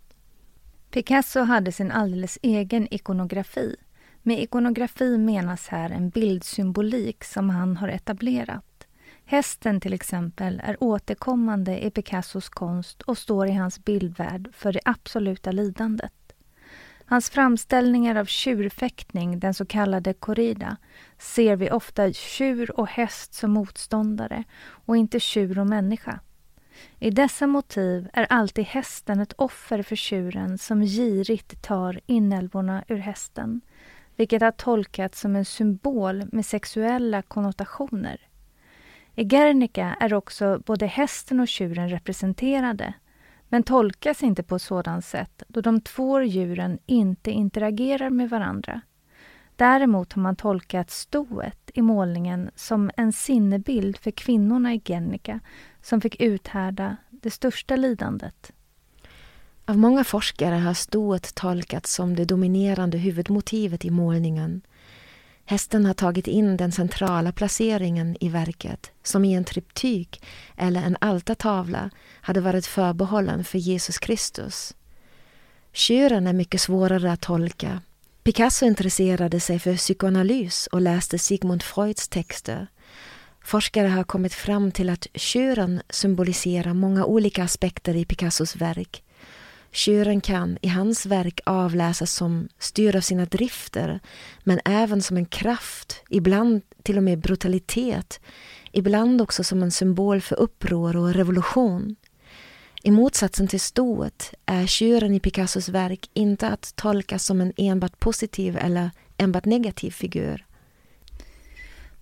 Picasso 0.90 1.40
hade 1.40 1.72
sin 1.72 1.90
alldeles 1.90 2.38
egen 2.42 2.94
ikonografi. 2.94 3.76
Med 4.22 4.42
ikonografi 4.42 5.18
menas 5.18 5.68
här 5.68 5.90
en 5.90 6.10
bildsymbolik 6.10 7.24
som 7.24 7.50
han 7.50 7.76
har 7.76 7.88
etablerat. 7.88 8.86
Hästen 9.24 9.80
till 9.80 9.92
exempel 9.92 10.62
är 10.64 10.82
återkommande 10.82 11.84
i 11.84 11.90
Picassos 11.90 12.48
konst 12.48 13.02
och 13.02 13.18
står 13.18 13.46
i 13.46 13.52
hans 13.52 13.84
bildvärld 13.84 14.48
för 14.52 14.72
det 14.72 14.80
absoluta 14.84 15.52
lidandet. 15.52 16.12
Hans 17.12 17.30
framställningar 17.30 18.16
av 18.16 18.24
tjurfäktning, 18.24 19.40
den 19.40 19.54
så 19.54 19.66
kallade 19.66 20.14
corrida, 20.14 20.76
ser 21.18 21.56
vi 21.56 21.70
ofta 21.70 22.12
tjur 22.12 22.80
och 22.80 22.88
häst 22.88 23.34
som 23.34 23.50
motståndare 23.50 24.44
och 24.62 24.96
inte 24.96 25.20
tjur 25.20 25.58
och 25.58 25.66
människa. 25.66 26.20
I 26.98 27.10
dessa 27.10 27.46
motiv 27.46 28.08
är 28.12 28.26
alltid 28.30 28.64
hästen 28.64 29.20
ett 29.20 29.32
offer 29.32 29.82
för 29.82 29.96
tjuren 29.96 30.58
som 30.58 30.80
girigt 30.80 31.62
tar 31.62 32.00
inälvorna 32.06 32.84
ur 32.88 32.98
hästen, 32.98 33.60
vilket 34.16 34.42
har 34.42 34.50
tolkats 34.50 35.20
som 35.20 35.36
en 35.36 35.44
symbol 35.44 36.24
med 36.32 36.46
sexuella 36.46 37.22
konnotationer. 37.22 38.20
I 39.14 39.24
Guernica 39.24 39.96
är 40.00 40.14
också 40.14 40.62
både 40.66 40.86
hästen 40.86 41.40
och 41.40 41.48
tjuren 41.48 41.88
representerade, 41.88 42.94
men 43.52 43.62
tolkas 43.62 44.22
inte 44.22 44.42
på 44.42 44.56
ett 44.56 44.62
sådant 44.62 45.04
sätt 45.04 45.42
då 45.48 45.60
de 45.60 45.80
två 45.80 46.22
djuren 46.22 46.78
inte 46.86 47.30
interagerar 47.30 48.10
med 48.10 48.30
varandra. 48.30 48.80
Däremot 49.56 50.12
har 50.12 50.22
man 50.22 50.36
tolkat 50.36 50.90
stoet 50.90 51.70
i 51.74 51.82
målningen 51.82 52.50
som 52.54 52.90
en 52.96 53.12
sinnebild 53.12 53.96
för 53.96 54.10
kvinnorna 54.10 54.74
i 54.74 54.78
Guernica 54.78 55.40
som 55.82 56.00
fick 56.00 56.20
uthärda 56.20 56.96
det 57.10 57.30
största 57.30 57.76
lidandet. 57.76 58.52
Av 59.64 59.78
många 59.78 60.04
forskare 60.04 60.54
har 60.54 60.74
stoet 60.74 61.34
tolkats 61.34 61.94
som 61.94 62.16
det 62.16 62.24
dominerande 62.24 62.98
huvudmotivet 62.98 63.84
i 63.84 63.90
målningen. 63.90 64.62
Hästen 65.52 65.86
har 65.86 65.94
tagit 65.94 66.26
in 66.26 66.56
den 66.56 66.72
centrala 66.72 67.32
placeringen 67.32 68.16
i 68.20 68.28
verket 68.28 68.90
som 69.02 69.24
i 69.24 69.34
en 69.34 69.44
triptyk 69.44 70.22
eller 70.56 70.82
en 70.82 70.96
altartavla 71.00 71.90
hade 72.20 72.40
varit 72.40 72.66
förbehållen 72.66 73.44
för 73.44 73.58
Jesus 73.58 73.98
Kristus. 73.98 74.74
Tjuren 75.72 76.26
är 76.26 76.32
mycket 76.32 76.60
svårare 76.60 77.12
att 77.12 77.20
tolka. 77.20 77.80
Picasso 78.22 78.66
intresserade 78.66 79.40
sig 79.40 79.58
för 79.58 79.76
psykoanalys 79.76 80.66
och 80.66 80.80
läste 80.80 81.18
Sigmund 81.18 81.62
Freuds 81.62 82.08
texter. 82.08 82.66
Forskare 83.44 83.88
har 83.88 84.04
kommit 84.04 84.34
fram 84.34 84.72
till 84.72 84.90
att 84.90 85.06
tjuren 85.14 85.82
symboliserar 85.90 86.74
många 86.74 87.04
olika 87.04 87.44
aspekter 87.44 87.96
i 87.96 88.04
Picassos 88.04 88.56
verk. 88.56 89.02
Tjuren 89.72 90.20
kan 90.20 90.58
i 90.62 90.68
hans 90.68 91.06
verk 91.06 91.40
avläsas 91.46 92.12
som 92.12 92.48
styrd 92.58 92.96
av 92.96 93.00
sina 93.00 93.24
drifter 93.24 94.00
men 94.44 94.60
även 94.64 95.02
som 95.02 95.16
en 95.16 95.26
kraft, 95.26 96.02
ibland 96.08 96.62
till 96.82 96.96
och 96.96 97.02
med 97.02 97.18
brutalitet, 97.18 98.20
ibland 98.72 99.20
också 99.20 99.44
som 99.44 99.62
en 99.62 99.70
symbol 99.70 100.20
för 100.20 100.40
uppror 100.40 100.96
och 100.96 101.14
revolution. 101.14 101.96
I 102.82 102.90
motsatsen 102.90 103.48
till 103.48 103.60
stoet 103.60 104.34
är 104.46 104.66
tjuren 104.66 105.14
i 105.14 105.20
Picassos 105.20 105.68
verk 105.68 106.10
inte 106.12 106.48
att 106.48 106.76
tolka 106.76 107.18
som 107.18 107.40
en 107.40 107.52
enbart 107.56 108.00
positiv 108.00 108.56
eller 108.56 108.90
enbart 109.16 109.44
negativ 109.44 109.90
figur. 109.90 110.46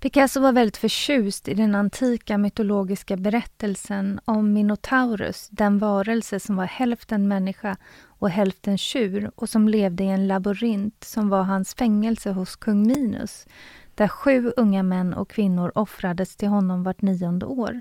Picasso 0.00 0.40
var 0.40 0.52
väldigt 0.52 0.76
förtjust 0.76 1.48
i 1.48 1.54
den 1.54 1.74
antika 1.74 2.38
mytologiska 2.38 3.16
berättelsen 3.16 4.20
om 4.24 4.52
Minotaurus, 4.52 5.48
den 5.50 5.78
varelse 5.78 6.40
som 6.40 6.56
var 6.56 6.64
hälften 6.64 7.28
människa 7.28 7.76
och 8.04 8.30
hälften 8.30 8.78
tjur 8.78 9.30
och 9.34 9.48
som 9.48 9.68
levde 9.68 10.04
i 10.04 10.06
en 10.06 10.28
labyrint 10.28 11.04
som 11.04 11.28
var 11.28 11.42
hans 11.42 11.74
fängelse 11.74 12.30
hos 12.30 12.56
kung 12.56 12.86
Minus, 12.86 13.46
där 13.94 14.08
sju 14.08 14.52
unga 14.56 14.82
män 14.82 15.14
och 15.14 15.30
kvinnor 15.30 15.72
offrades 15.74 16.36
till 16.36 16.48
honom 16.48 16.82
vart 16.82 17.02
nionde 17.02 17.46
år. 17.46 17.80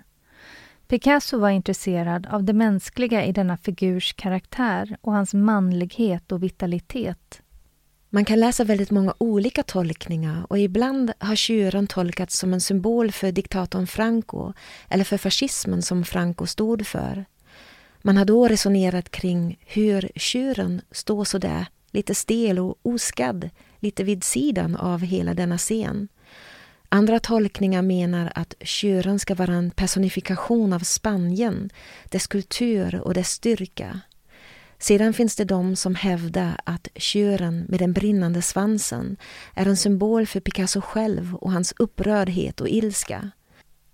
Picasso 0.88 1.40
var 1.40 1.50
intresserad 1.50 2.28
av 2.32 2.44
det 2.44 2.54
mänskliga 2.54 3.26
i 3.26 3.32
denna 3.32 3.58
figurs 3.58 4.14
karaktär 4.14 4.98
och 5.02 5.14
hans 5.14 5.34
manlighet 5.34 6.32
och 6.32 6.44
vitalitet. 6.44 7.42
Man 8.10 8.26
kan 8.26 8.39
läsa 8.39 8.63
väldigt 8.63 8.91
många 8.91 9.13
olika 9.17 9.63
tolkningar 9.63 10.45
och 10.50 10.60
ibland 10.60 11.12
har 11.19 11.36
tjuren 11.36 11.88
tolkats 11.88 12.38
som 12.38 12.54
en 12.54 12.62
symbol 12.62 13.12
för 13.12 13.32
diktatorn 13.32 13.88
Franco 13.88 14.54
eller 14.89 15.04
för 15.04 15.17
fascismen 15.17 15.82
som 15.82 16.06
Franco 16.06 16.48
stod 16.48 16.88
för. 16.88 17.26
Man 18.02 18.17
har 18.17 18.26
då 18.26 18.48
resonerat 18.48 19.12
kring 19.12 19.60
hur 19.65 20.12
tjuren 20.15 20.82
står 20.91 21.26
sådär 21.26 21.65
lite 21.91 22.15
stel 22.15 22.60
och 22.60 22.80
oskadd, 22.82 23.50
lite 23.80 24.04
vid 24.04 24.24
sidan 24.24 24.76
av 24.76 25.02
hela 25.02 25.34
denna 25.34 25.58
scen. 25.58 26.08
Andra 26.89 27.19
tolkningar 27.19 27.82
menar 27.82 28.32
att 28.36 28.56
tjuren 28.62 29.19
ska 29.19 29.36
vara 29.36 29.54
en 29.54 29.72
personifikation 29.72 30.74
av 30.74 30.80
Spanien, 30.80 31.69
dess 32.06 32.28
kultur 32.28 33.02
och 33.02 33.13
dess 33.13 33.30
styrka. 33.30 34.00
Sedan 34.80 35.13
finns 35.13 35.36
det 35.36 35.46
de 35.46 35.76
som 35.76 35.96
hävdar 35.96 36.58
att 36.63 36.88
tjuren 36.96 37.65
med 37.70 37.80
den 37.80 37.94
brinnande 37.94 38.42
svansen 38.42 39.18
är 39.54 39.65
en 39.65 39.78
symbol 39.78 40.28
för 40.28 40.39
Picasso 40.39 40.82
själv 40.82 41.36
och 41.36 41.52
hans 41.52 41.74
upprördhet 41.78 42.62
och 42.62 42.70
ilska. 42.70 43.32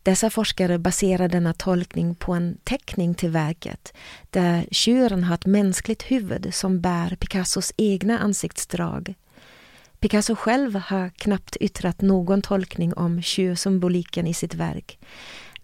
Dessa 0.04 0.30
forskare 0.30 0.80
baserar 0.80 1.28
denna 1.28 1.54
tolkning 1.54 2.16
på 2.16 2.34
en 2.34 2.58
teckning 2.64 3.16
till 3.16 3.30
verket 3.30 3.94
där 4.30 4.68
tjuren 4.72 5.24
har 5.24 5.36
ett 5.36 5.46
mänskligt 5.46 6.04
huvud 6.04 6.54
som 6.54 6.82
bär 6.82 7.16
Picassos 7.16 7.74
egna 7.78 8.20
ansiktsdrag. 8.20 9.14
Picasso 10.00 10.36
själv 10.36 10.76
har 10.76 11.10
knappt 11.10 11.56
yttrat 11.60 12.02
någon 12.02 12.42
tolkning 12.42 12.94
om 12.94 13.22
tjursymboliken 13.22 14.28
i 14.28 14.34
sitt 14.34 14.54
verk. 14.54 15.00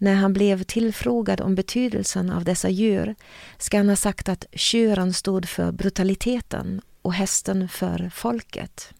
När 0.02 0.14
han 0.14 0.32
blev 0.32 0.62
tillfrågad 0.62 1.40
om 1.40 1.54
betydelsen 1.54 2.30
av 2.30 2.44
dessa 2.44 2.68
djur 2.68 3.14
ska 3.58 3.76
han 3.76 3.88
ha 3.88 3.96
sagt 3.96 4.28
att 4.28 4.46
tjuren 4.52 5.12
stod 5.12 5.48
för 5.48 5.72
brutaliteten 5.72 6.80
och 7.02 7.14
hästen 7.14 7.68
för 7.68 8.10
folket. 8.14 8.94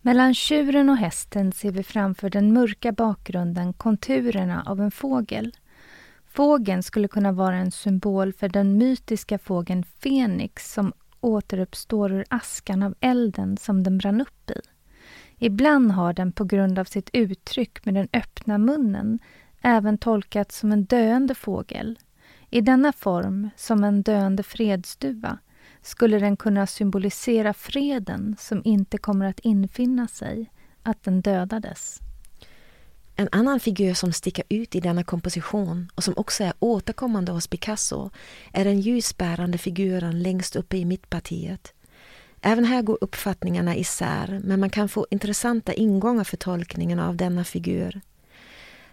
Mellan 0.00 0.34
tjuren 0.34 0.88
och 0.88 0.96
hästen 0.96 1.52
ser 1.52 1.70
vi 1.70 1.82
framför 1.82 2.30
den 2.30 2.52
mörka 2.52 2.92
bakgrunden 2.92 3.72
konturerna 3.72 4.62
av 4.66 4.80
en 4.80 4.90
fågel. 4.90 5.52
Fågeln 6.28 6.82
skulle 6.82 7.08
kunna 7.08 7.32
vara 7.32 7.56
en 7.56 7.70
symbol 7.70 8.32
för 8.32 8.48
den 8.48 8.78
mytiska 8.78 9.38
fågeln 9.38 9.84
Fenix 10.02 10.72
som 10.72 10.92
återuppstår 11.20 12.12
ur 12.12 12.24
askan 12.28 12.82
av 12.82 12.94
elden 13.00 13.56
som 13.56 13.82
den 13.82 13.98
brann 13.98 14.20
upp 14.20 14.50
i. 14.50 14.71
Ibland 15.44 15.92
har 15.92 16.12
den 16.12 16.32
på 16.32 16.44
grund 16.44 16.78
av 16.78 16.84
sitt 16.84 17.10
uttryck 17.12 17.84
med 17.84 17.94
den 17.94 18.08
öppna 18.12 18.58
munnen 18.58 19.18
även 19.62 19.98
tolkats 19.98 20.58
som 20.58 20.72
en 20.72 20.84
döende 20.84 21.34
fågel. 21.34 21.98
I 22.50 22.60
denna 22.60 22.92
form, 22.92 23.50
som 23.56 23.84
en 23.84 24.02
döende 24.02 24.42
fredsduva, 24.42 25.38
skulle 25.82 26.18
den 26.18 26.36
kunna 26.36 26.66
symbolisera 26.66 27.54
freden 27.54 28.36
som 28.38 28.62
inte 28.64 28.98
kommer 28.98 29.26
att 29.26 29.40
infinna 29.40 30.08
sig, 30.08 30.50
att 30.82 31.02
den 31.04 31.20
dödades. 31.20 31.98
En 33.16 33.28
annan 33.32 33.60
figur 33.60 33.94
som 33.94 34.12
sticker 34.12 34.44
ut 34.48 34.74
i 34.74 34.80
denna 34.80 35.04
komposition 35.04 35.90
och 35.94 36.04
som 36.04 36.14
också 36.16 36.44
är 36.44 36.52
återkommande 36.58 37.32
hos 37.32 37.46
Picasso 37.46 38.10
är 38.52 38.64
den 38.64 38.80
ljusbärande 38.80 39.58
figuren 39.58 40.22
längst 40.22 40.56
uppe 40.56 40.76
i 40.76 40.84
mittpartiet. 40.84 41.74
Även 42.42 42.64
här 42.64 42.82
går 42.82 42.98
uppfattningarna 43.00 43.76
isär 43.76 44.40
men 44.44 44.60
man 44.60 44.70
kan 44.70 44.88
få 44.88 45.06
intressanta 45.10 45.72
ingångar 45.72 46.24
för 46.24 46.36
tolkningen 46.36 46.98
av 46.98 47.16
denna 47.16 47.44
figur. 47.44 48.00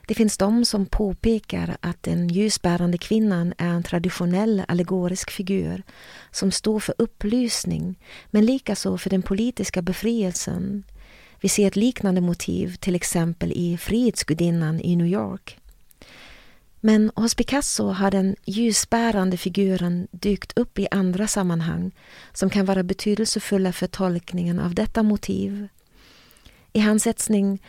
Det 0.08 0.14
finns 0.16 0.38
de 0.38 0.66
som 0.66 0.86
påpekar 0.86 1.78
att 1.80 2.04
den 2.04 2.28
ljusbärande 2.28 2.98
kvinnan 2.98 3.54
är 3.58 3.70
en 3.70 3.84
traditionell 3.84 4.64
allegorisk 4.68 5.32
figur 5.32 5.84
som 6.32 6.52
står 6.52 6.80
för 6.80 6.96
upplysning 6.98 8.00
men 8.32 8.46
likaså 8.46 8.98
för 8.98 9.10
den 9.10 9.22
politiska 9.22 9.82
befrielsen. 9.82 10.84
Vi 11.42 11.50
ser 11.50 11.68
ett 11.68 11.76
liknande 11.76 12.22
motiv 12.22 12.76
till 12.76 12.96
exempel 12.96 13.52
i 13.52 13.78
Frihetsgudinnan 13.78 14.80
i 14.80 14.96
New 14.96 15.08
York. 15.08 15.59
Men 16.82 17.12
hos 17.16 17.36
Picasso 17.36 17.88
har 17.88 18.12
den 18.12 18.36
ljusbärande 18.46 19.38
figuren 19.38 20.08
dykt 20.12 20.58
upp 20.58 20.80
i 20.80 20.88
andra 20.92 21.28
sammanhang 21.28 21.92
som 22.34 22.50
kan 22.50 22.66
vara 22.66 22.84
betydelsefulla 22.84 23.74
för 23.74 23.88
tolkningen 23.88 24.60
av 24.60 24.76
detta 24.76 25.04
motiv. 25.04 25.68
I 26.74 26.80
hans 26.80 27.08
etsning 27.08 27.62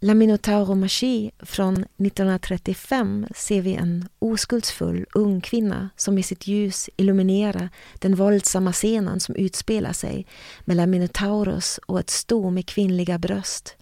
La 0.00 0.14
Minotauro 0.14 0.74
Machi 0.74 1.30
från 1.38 1.74
1935 1.74 3.26
ser 3.34 3.62
vi 3.62 3.74
en 3.74 4.08
oskuldsfull 4.18 5.06
ung 5.14 5.40
kvinna 5.40 5.90
som 5.96 6.18
i 6.18 6.22
sitt 6.22 6.46
ljus 6.46 6.90
illuminerar 6.96 7.68
den 7.98 8.14
våldsamma 8.14 8.72
scenen 8.72 9.20
som 9.20 9.34
utspelar 9.34 9.92
sig 9.92 10.26
mellan 10.64 10.90
Minotauros 10.90 11.80
och 11.86 12.00
ett 12.00 12.10
sto 12.10 12.50
med 12.50 12.66
kvinnliga 12.66 13.18
bröst. 13.18 13.76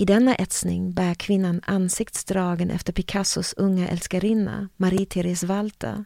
I 0.00 0.04
denna 0.04 0.34
etsning 0.34 0.92
bär 0.92 1.14
kvinnan 1.14 1.60
ansiktsdragen 1.66 2.70
efter 2.70 2.92
Picassos 2.92 3.54
unga 3.56 3.88
älskarinna 3.88 4.68
Marie-Therese 4.76 5.44
Walter. 5.44 6.04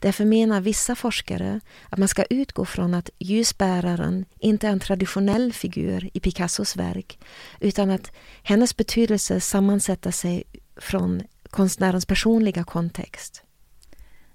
Därför 0.00 0.24
menar 0.24 0.60
vissa 0.60 0.94
forskare 0.94 1.60
att 1.88 1.98
man 1.98 2.08
ska 2.08 2.22
utgå 2.22 2.64
från 2.64 2.94
att 2.94 3.10
ljusbäraren 3.18 4.24
inte 4.38 4.68
är 4.68 4.72
en 4.72 4.80
traditionell 4.80 5.52
figur 5.52 6.10
i 6.12 6.20
Picassos 6.20 6.76
verk 6.76 7.18
utan 7.60 7.90
att 7.90 8.12
hennes 8.42 8.76
betydelse 8.76 9.40
sammansätter 9.40 10.10
sig 10.10 10.44
från 10.76 11.22
konstnärens 11.50 12.06
personliga 12.06 12.64
kontext. 12.64 13.42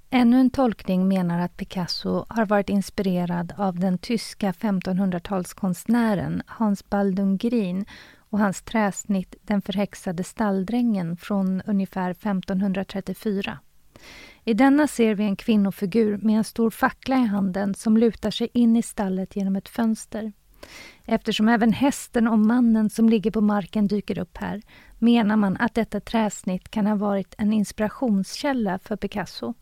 Ännu 0.09 0.39
en 0.39 0.49
tolkning 0.49 1.07
menar 1.07 1.39
att 1.39 1.57
Picasso 1.57 2.25
har 2.29 2.45
varit 2.45 2.69
inspirerad 2.69 3.53
av 3.57 3.79
den 3.79 3.97
tyska 3.97 4.51
1500-talskonstnären 4.51 6.41
Hans 6.47 6.89
Baldung 6.89 7.37
och 8.29 8.39
hans 8.39 8.61
träsnitt 8.61 9.35
Den 9.41 9.61
förhäxade 9.61 10.23
stalldrängen 10.23 11.17
från 11.17 11.61
ungefär 11.61 12.11
1534. 12.11 13.59
I 14.43 14.53
denna 14.53 14.87
ser 14.87 15.15
vi 15.15 15.23
en 15.23 15.35
kvinnofigur 15.35 16.17
med 16.17 16.37
en 16.37 16.43
stor 16.43 16.69
fackla 16.69 17.15
i 17.15 17.25
handen 17.25 17.73
som 17.73 17.97
lutar 17.97 18.31
sig 18.31 18.49
in 18.53 18.75
i 18.75 18.81
stallet 18.81 19.35
genom 19.35 19.55
ett 19.55 19.69
fönster. 19.69 20.31
Eftersom 21.05 21.47
även 21.47 21.73
hästen 21.73 22.27
och 22.27 22.39
mannen 22.39 22.89
som 22.89 23.09
ligger 23.09 23.31
på 23.31 23.41
marken 23.41 23.87
dyker 23.87 24.19
upp 24.19 24.37
här 24.37 24.61
menar 24.99 25.35
man 25.35 25.57
att 25.57 25.73
detta 25.73 25.99
träsnitt 25.99 26.69
kan 26.69 26.87
ha 26.87 26.95
varit 26.95 27.35
en 27.37 27.53
inspirationskälla 27.53 28.79
för 28.79 28.95
Picasso. 28.95 29.53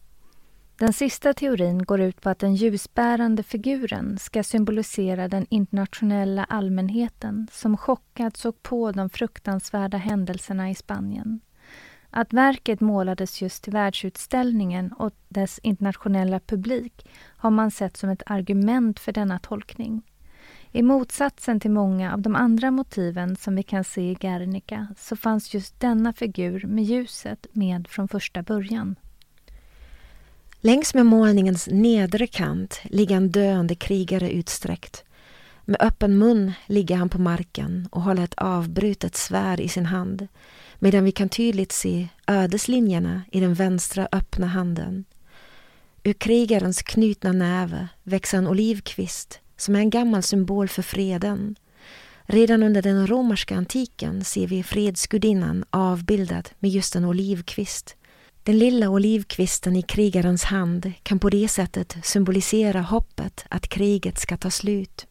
Den 0.78 0.94
sista 0.94 1.34
teorin 1.34 1.84
går 1.84 2.02
ut 2.02 2.22
på 2.22 2.30
att 2.30 2.40
den 2.40 2.56
ljusbärande 2.56 3.44
figuren 3.44 4.18
ska 4.18 4.44
symbolisera 4.44 5.28
den 5.28 5.46
internationella 5.50 6.44
allmänheten 6.44 7.48
som 7.52 7.78
chockad 7.78 8.38
såg 8.38 8.64
på 8.64 8.92
de 8.92 9.10
fruktansvärda 9.10 9.98
händelserna 9.98 10.70
i 10.70 10.76
Spanien. 10.76 11.40
Att 12.10 12.34
verket 12.34 12.82
målades 12.82 13.42
just 13.42 13.64
till 13.64 13.74
världsutställningen 13.74 14.92
och 14.94 15.14
dess 15.30 15.60
internationella 15.60 16.40
publik 16.40 17.08
har 17.38 17.52
man 17.52 17.72
sett 17.72 17.98
som 17.98 18.10
ett 18.10 18.24
argument 18.26 19.00
för 19.00 19.12
denna 19.12 19.40
tolkning. 19.40 20.02
I 20.72 20.84
motsatsen 20.84 21.60
till 21.60 21.72
många 21.72 22.14
av 22.14 22.22
de 22.22 22.36
andra 22.36 22.72
motiven 22.72 23.36
som 23.36 23.56
vi 23.56 23.64
kan 23.64 23.84
se 23.84 24.12
i 24.12 24.16
Guernica 24.16 24.88
så 24.98 25.16
fanns 25.16 25.54
just 25.54 25.80
denna 25.80 26.14
figur 26.14 26.66
med 26.68 26.84
ljuset 26.84 27.48
med 27.52 27.88
från 27.88 28.08
första 28.08 28.44
början. 28.44 28.96
Längs 30.65 30.93
med 30.93 31.06
målningens 31.06 31.67
nedre 31.71 32.28
kant 32.28 32.82
ligger 32.84 33.15
en 33.15 33.32
döende 33.32 33.75
krigare 33.75 34.32
utsträckt. 34.32 35.04
Med 35.65 35.82
öppen 35.82 36.17
mun 36.17 36.51
ligger 36.65 36.95
han 36.95 37.10
på 37.10 37.19
marken 37.19 37.88
och 37.91 38.01
håller 38.01 38.23
ett 38.23 38.34
avbrutet 38.34 39.15
svärd 39.15 39.60
i 39.60 39.69
sin 39.69 39.86
hand 39.86 40.28
medan 40.80 41.04
vi 41.04 41.12
kan 41.12 41.30
tydligt 41.30 41.71
se 41.71 42.08
ödeslinjerna 42.28 43.21
i 43.32 43.39
den 43.39 43.54
vänstra 43.54 44.08
öppna 44.12 44.47
handen. 44.47 45.06
Ur 46.04 46.13
krigarens 46.13 46.82
knutna 46.82 47.32
näve 47.32 47.88
växer 48.04 48.38
en 48.38 48.47
olivkvist 48.47 49.39
som 49.58 49.75
är 49.75 49.80
en 49.80 49.89
gammal 49.89 50.23
symbol 50.23 50.67
för 50.67 50.82
freden. 50.82 51.56
Redan 52.23 52.63
under 52.63 52.82
den 52.82 53.08
romerska 53.08 53.56
antiken 53.56 54.23
ser 54.23 54.47
vi 54.47 54.63
fredsgudinnan 54.63 55.65
avbildad 55.69 56.49
med 56.60 56.71
just 56.71 56.95
en 56.95 57.06
olivkvist. 57.06 57.95
Den 58.46 58.58
lilla 58.58 58.90
olivkvisten 58.90 59.76
i 59.76 59.82
krigarens 59.82 60.44
hand 60.44 60.92
kan 61.04 61.20
på 61.20 61.30
det 61.30 61.48
sättet 61.48 61.98
symbolisera 62.04 62.82
hoppet 62.82 63.46
att 63.50 63.68
kriget 63.68 64.18
ska 64.18 64.38
ta 64.38 64.50
slut. 64.50 65.08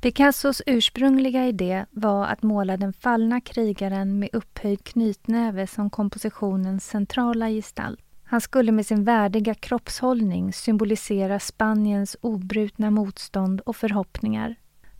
Picassos 0.00 0.62
ursprungliga 0.66 1.46
idé 1.46 1.86
var 1.90 2.26
att 2.26 2.42
måla 2.42 2.76
den 2.76 2.92
fallna 2.92 3.40
krigaren 3.40 4.18
med 4.18 4.28
upphöjd 4.32 4.84
knytnäve 4.84 5.66
som 5.66 5.90
kompositionens 5.90 6.86
centrala 6.86 7.48
gestalt. 7.48 8.00
Han 8.24 8.40
skulle 8.40 8.72
med 8.72 8.86
sin 8.86 9.04
värdiga 9.04 9.54
kroppshållning 9.54 10.52
symbolisera 10.52 11.40
Spaniens 11.40 12.16
obrutna 12.20 12.90
motstånd 12.90 13.60
och 13.60 13.76
förhoppningar. 13.76 14.56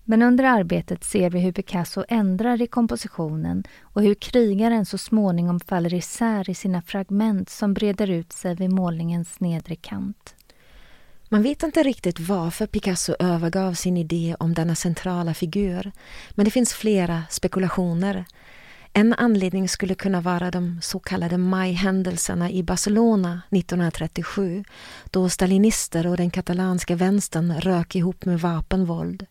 Men 0.08 0.22
under 0.22 0.44
arbetet 0.44 1.04
ser 1.04 1.30
vi 1.30 1.38
hur 1.38 1.52
Picasso 1.52 2.04
ändrar 2.08 2.62
i 2.62 2.66
kompositionen 2.66 3.64
och 3.82 4.02
hur 4.02 4.14
krigaren 4.14 4.86
så 4.86 4.98
småningom 4.98 5.60
faller 5.60 5.94
isär 5.94 6.50
i 6.50 6.54
sina 6.54 6.82
fragment 6.82 7.50
som 7.50 7.74
breder 7.74 8.10
ut 8.10 8.32
sig 8.32 8.54
vid 8.54 8.72
målningens 8.72 9.40
nedre 9.40 9.76
kant. 9.76 10.34
Man 11.28 11.42
vet 11.42 11.62
inte 11.62 11.82
riktigt 11.82 12.20
varför 12.20 12.66
Picasso 12.66 13.14
övergav 13.18 13.74
sin 13.74 13.96
idé 13.96 14.36
om 14.38 14.54
denna 14.54 14.74
centrala 14.74 15.34
figur, 15.34 15.92
men 16.30 16.44
det 16.44 16.50
finns 16.50 16.72
flera 16.72 17.22
spekulationer. 17.30 18.24
En 18.92 19.14
anledning 19.14 19.68
skulle 19.68 19.94
kunna 19.94 20.20
vara 20.20 20.50
de 20.50 20.78
så 20.82 20.98
kallade 20.98 21.38
majhändelserna 21.38 22.50
i 22.50 22.62
Barcelona 22.62 23.42
1937 23.50 24.64
då 25.10 25.28
stalinister 25.28 26.06
och 26.06 26.16
den 26.16 26.30
katalanska 26.30 26.96
vänstern 26.96 27.52
rök 27.60 27.94
ihop 27.94 28.24
med 28.24 28.40
vapenvåld. 28.40 29.26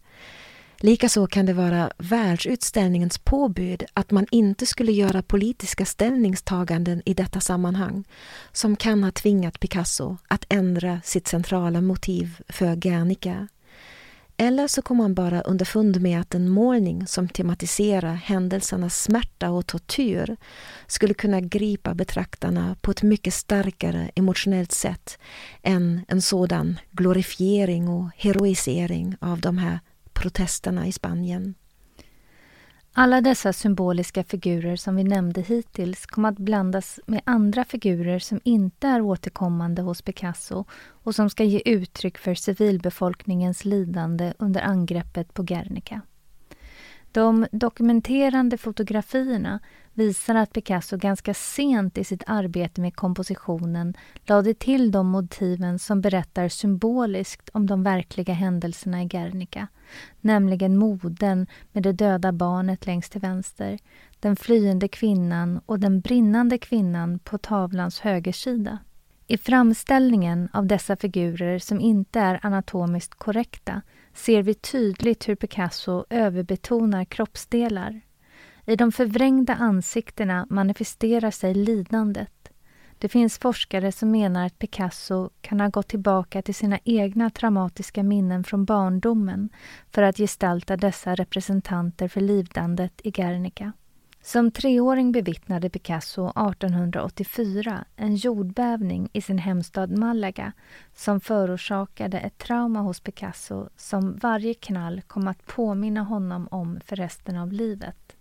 Likaså 0.86 1.28
kan 1.28 1.46
det 1.46 1.54
vara 1.54 1.92
världsutställningens 1.98 3.18
påbud 3.18 3.84
att 3.94 4.12
man 4.12 4.26
inte 4.32 4.66
skulle 4.66 4.92
göra 4.92 5.22
politiska 5.22 5.86
ställningstaganden 5.86 7.02
i 7.06 7.14
detta 7.14 7.40
sammanhang 7.40 8.04
som 8.52 8.76
kan 8.76 9.04
ha 9.04 9.12
tvingat 9.12 9.60
Picasso 9.60 10.18
att 10.28 10.46
ändra 10.50 11.02
sitt 11.04 11.28
centrala 11.28 11.82
motiv 11.82 12.42
för 12.50 12.76
Guernica. 12.76 13.48
Eller 14.38 14.68
så 14.68 14.82
kom 14.82 14.98
man 14.98 15.14
bara 15.14 15.42
underfund 15.42 16.02
med 16.02 16.22
att 16.22 16.36
en 16.36 16.50
målning 16.50 17.08
som 17.08 17.30
tematiserar 17.30 18.14
händelsernas 18.14 19.04
smärta 19.04 19.50
och 19.50 19.68
tortyr 19.68 20.38
skulle 20.88 21.14
kunna 21.14 21.42
gripa 21.42 21.94
betraktarna 21.94 22.76
på 22.82 22.92
ett 22.92 23.04
mycket 23.04 23.34
starkare 23.34 24.12
emotionellt 24.16 24.72
sätt 24.72 25.20
än 25.64 26.06
en 26.08 26.22
sådan 26.22 26.80
glorifiering 26.92 27.90
och 27.90 28.10
heroisering 28.16 29.16
av 29.20 29.42
de 29.42 29.58
här 29.58 29.80
protesterna 30.16 30.88
i 30.88 30.92
Spanien. 30.92 31.56
Alla 32.98 33.22
dessa 33.22 33.54
symboliska 33.54 34.24
figurer 34.24 34.76
som 34.76 34.96
vi 34.96 35.04
nämnde 35.04 35.42
hittills 35.42 36.06
kom 36.06 36.26
att 36.26 36.38
blandas 36.38 37.00
med 37.06 37.22
andra 37.26 37.66
figurer 37.66 38.20
som 38.20 38.40
inte 38.44 38.88
är 38.88 39.02
återkommande 39.02 39.82
hos 39.82 40.02
Picasso 40.02 40.66
och 41.04 41.16
som 41.16 41.30
ska 41.30 41.44
ge 41.44 41.62
uttryck 41.66 42.18
för 42.18 42.36
civilbefolkningens 42.36 43.66
lidande 43.66 44.34
under 44.40 44.62
angreppet 44.62 45.34
på 45.34 45.44
Guernica. 45.44 46.02
De 47.16 47.48
dokumenterande 47.52 48.58
fotografierna 48.58 49.60
visar 49.94 50.36
att 50.36 50.54
Picasso 50.54 50.98
ganska 50.98 51.34
sent 51.34 51.98
i 51.98 52.04
sitt 52.04 52.24
arbete 52.28 52.82
med 52.82 52.96
kompositionen 52.96 53.94
lade 54.26 54.54
till 54.54 54.92
de 54.92 55.08
motiven 55.08 55.80
som 55.80 56.02
berättar 56.02 56.50
symboliskt 56.50 57.50
om 57.54 57.68
de 57.68 57.84
verkliga 57.84 58.34
händelserna 58.34 59.02
i 59.02 59.06
Guernica, 59.06 59.68
nämligen 60.22 60.78
moden 60.78 61.48
med 61.72 61.84
det 61.84 61.92
döda 61.92 62.32
barnet 62.32 62.86
längst 62.86 63.12
till 63.12 63.22
vänster, 63.22 63.80
den 64.20 64.36
flyende 64.36 64.88
kvinnan 64.88 65.62
och 65.66 65.80
den 65.80 66.00
brinnande 66.00 66.58
kvinnan 66.58 67.20
på 67.20 67.38
tavlans 67.38 68.00
högersida. 68.00 68.80
I 69.28 69.38
framställningen 69.38 70.50
av 70.54 70.66
dessa 70.66 70.96
figurer 70.96 71.60
som 71.60 71.82
inte 71.82 72.20
är 72.20 72.40
anatomiskt 72.42 73.16
korrekta 73.16 73.82
ser 74.16 74.44
vi 74.44 74.54
tydligt 74.54 75.30
hur 75.30 75.36
Picasso 75.36 76.06
överbetonar 76.10 77.06
kroppsdelar. 77.06 78.02
I 78.66 78.76
de 78.76 78.92
förvrängda 78.92 79.56
ansiktena 79.56 80.48
manifesterar 80.50 81.32
sig 81.32 81.54
lidandet. 81.54 82.50
Det 83.00 83.10
finns 83.10 83.38
forskare 83.38 83.92
som 83.92 84.12
menar 84.12 84.46
att 84.46 84.60
Picasso 84.60 85.30
kan 85.42 85.60
ha 85.60 85.68
gått 85.68 85.88
tillbaka 85.88 86.42
till 86.42 86.56
sina 86.56 86.80
egna 86.84 87.30
traumatiska 87.30 88.04
minnen 88.04 88.44
från 88.44 88.66
barndomen 88.66 89.50
för 89.92 90.02
att 90.02 90.18
gestalta 90.18 90.78
dessa 90.78 91.16
representanter 91.16 92.08
för 92.08 92.22
lidandet 92.22 93.02
i 93.04 93.12
Guernica. 93.12 93.74
Som 94.26 94.52
treåring 94.52 95.12
bevittnade 95.12 95.70
Picasso 95.70 96.30
1884 96.30 97.86
en 97.96 98.16
jordbävning 98.16 99.10
i 99.14 99.22
sin 99.22 99.38
hemstad 99.38 99.98
Malaga 99.98 100.52
som 100.96 101.20
förorsakade 101.20 102.20
ett 102.20 102.38
trauma 102.38 102.82
hos 102.82 103.00
Picasso 103.00 103.70
som 103.78 104.16
varje 104.16 104.54
knall 104.54 105.02
kom 105.08 105.28
att 105.28 105.46
påminna 105.46 106.02
honom 106.02 106.48
om 106.52 106.80
för 106.86 106.96
resten 106.96 107.38
av 107.38 107.52
livet. 107.52 108.16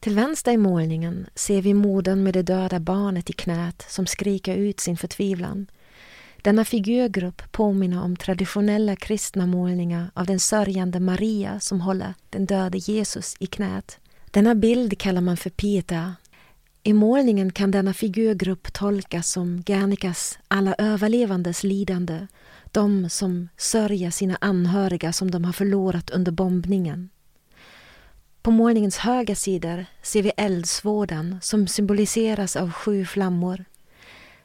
Till 0.00 0.14
vänster 0.14 0.52
i 0.52 0.56
målningen 0.56 1.26
ser 1.34 1.62
vi 1.62 1.74
modern 1.74 2.22
med 2.22 2.34
det 2.34 2.42
döda 2.42 2.80
barnet 2.80 3.30
i 3.30 3.32
knät 3.32 3.86
som 3.88 4.06
skriker 4.06 4.54
ut 4.54 4.80
sin 4.80 4.96
förtvivlan. 4.96 5.66
Denna 6.42 6.64
figurgrupp 6.64 7.52
påminner 7.52 8.02
om 8.02 8.16
traditionella 8.16 8.96
kristna 8.96 9.46
målningar 9.46 10.10
av 10.14 10.26
den 10.26 10.40
sörjande 10.40 11.00
Maria 11.00 11.60
som 11.60 11.80
håller 11.80 12.14
den 12.30 12.46
döde 12.46 12.78
Jesus 12.78 13.36
i 13.38 13.46
knät. 13.46 13.98
Denna 14.30 14.54
bild 14.54 14.98
kallar 14.98 15.20
man 15.20 15.36
för 15.36 15.50
Pieta. 15.50 16.14
I 16.82 16.92
målningen 16.92 17.52
kan 17.52 17.70
denna 17.70 17.94
figurgrupp 17.94 18.72
tolkas 18.72 19.30
som 19.30 19.62
Gernikas 19.66 20.38
alla 20.48 20.74
överlevandes 20.78 21.64
lidande, 21.64 22.26
de 22.72 23.10
som 23.10 23.48
sörjer 23.56 24.10
sina 24.10 24.38
anhöriga 24.40 25.12
som 25.12 25.30
de 25.30 25.44
har 25.44 25.52
förlorat 25.52 26.10
under 26.10 26.32
bombningen. 26.32 27.08
På 28.42 28.50
målningens 28.50 28.98
höga 28.98 29.34
sidor 29.34 29.86
ser 30.02 30.22
vi 30.22 30.32
eldsvådan 30.36 31.38
som 31.42 31.66
symboliseras 31.66 32.56
av 32.56 32.70
sju 32.70 33.04
flammor. 33.04 33.64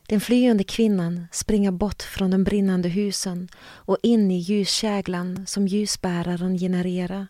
Den 0.08 0.22
flyende 0.22 0.64
kvinnan 0.64 1.28
springer 1.32 1.72
bort 1.72 2.02
från 2.02 2.32
de 2.32 2.44
brinnande 2.44 2.90
husen 2.90 3.50
och 3.64 3.98
in 4.04 4.32
i 4.32 4.38
ljuskäglan 4.38 5.46
som 5.48 5.68
ljusbäraren 5.68 6.58
genererar. 6.58 7.28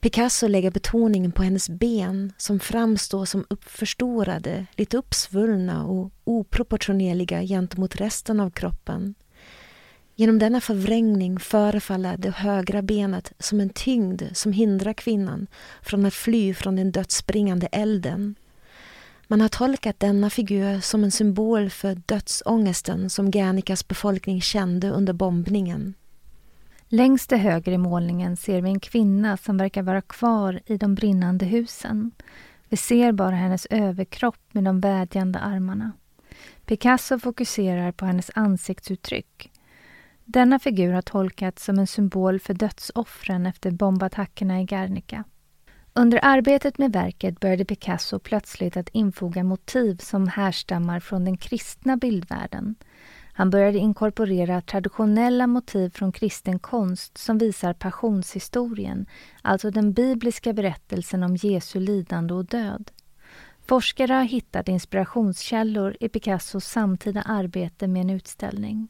Picasso 0.00 0.48
lägger 0.48 0.70
betoningen 0.70 1.32
på 1.32 1.42
hennes 1.42 1.68
ben 1.68 2.32
som 2.36 2.60
framstår 2.60 3.24
som 3.24 3.44
uppförstorade, 3.50 4.66
lite 4.76 4.96
uppsvullna 4.96 5.86
och 5.86 6.12
oproportionerliga 6.24 7.42
gentemot 7.42 7.96
resten 7.96 8.40
av 8.40 8.50
kroppen. 8.50 9.14
Genom 10.16 10.38
denna 10.38 10.60
förvrängning 10.60 11.38
förefaller 11.38 12.16
det 12.16 12.30
högra 12.30 12.82
benet 12.82 13.32
som 13.38 13.60
en 13.60 13.68
tyngd 13.68 14.22
som 14.32 14.52
hindrar 14.52 14.92
kvinnan 14.92 15.46
från 15.82 16.06
att 16.06 16.14
fly 16.14 16.54
från 16.54 16.76
den 16.76 16.92
dödsbringande 16.92 17.68
elden. 17.72 18.34
Man 19.26 19.40
har 19.40 19.48
tolkat 19.48 20.00
denna 20.00 20.30
figur 20.30 20.80
som 20.80 21.04
en 21.04 21.10
symbol 21.10 21.70
för 21.70 21.94
dödsångesten 22.06 23.10
som 23.10 23.30
Guernicas 23.30 23.88
befolkning 23.88 24.40
kände 24.40 24.90
under 24.90 25.12
bombningen. 25.12 25.94
Längst 26.92 27.28
till 27.28 27.38
höger 27.38 27.72
i 27.72 27.78
målningen 27.78 28.36
ser 28.36 28.62
vi 28.62 28.70
en 28.70 28.80
kvinna 28.80 29.36
som 29.36 29.56
verkar 29.56 29.82
vara 29.82 30.00
kvar 30.00 30.60
i 30.66 30.76
de 30.76 30.94
brinnande 30.94 31.46
husen. 31.46 32.10
Vi 32.68 32.76
ser 32.76 33.12
bara 33.12 33.34
hennes 33.34 33.66
överkropp 33.66 34.54
med 34.54 34.64
de 34.64 34.80
vädjande 34.80 35.38
armarna. 35.38 35.92
Picasso 36.66 37.18
fokuserar 37.18 37.92
på 37.92 38.04
hennes 38.04 38.30
ansiktsuttryck. 38.34 39.50
Denna 40.24 40.58
figur 40.58 40.92
har 40.92 41.02
tolkats 41.02 41.64
som 41.64 41.78
en 41.78 41.86
symbol 41.86 42.40
för 42.40 42.54
dödsoffren 42.54 43.46
efter 43.46 43.70
bombattackerna 43.70 44.60
i 44.60 44.64
Guernica. 44.64 45.24
Under 45.92 46.20
arbetet 46.22 46.78
med 46.78 46.92
verket 46.92 47.40
började 47.40 47.64
Picasso 47.64 48.18
plötsligt 48.18 48.76
att 48.76 48.88
infoga 48.88 49.44
motiv 49.44 49.96
som 49.96 50.28
härstammar 50.28 51.00
från 51.00 51.24
den 51.24 51.36
kristna 51.36 51.96
bildvärlden. 51.96 52.74
Han 53.32 53.50
började 53.50 53.78
inkorporera 53.78 54.60
traditionella 54.60 55.46
motiv 55.46 55.90
från 55.90 56.12
kristen 56.12 56.58
konst 56.58 57.18
som 57.18 57.38
visar 57.38 57.72
passionshistorien, 57.72 59.06
alltså 59.42 59.70
den 59.70 59.92
bibliska 59.92 60.52
berättelsen 60.52 61.22
om 61.22 61.36
Jesu 61.36 61.80
lidande 61.80 62.34
och 62.34 62.44
död. 62.44 62.90
Forskare 63.66 64.12
har 64.12 64.24
hittat 64.24 64.68
inspirationskällor 64.68 65.96
i 66.00 66.08
Picassos 66.08 66.64
samtida 66.64 67.22
arbete 67.22 67.88
med 67.88 68.00
en 68.00 68.10
utställning. 68.10 68.88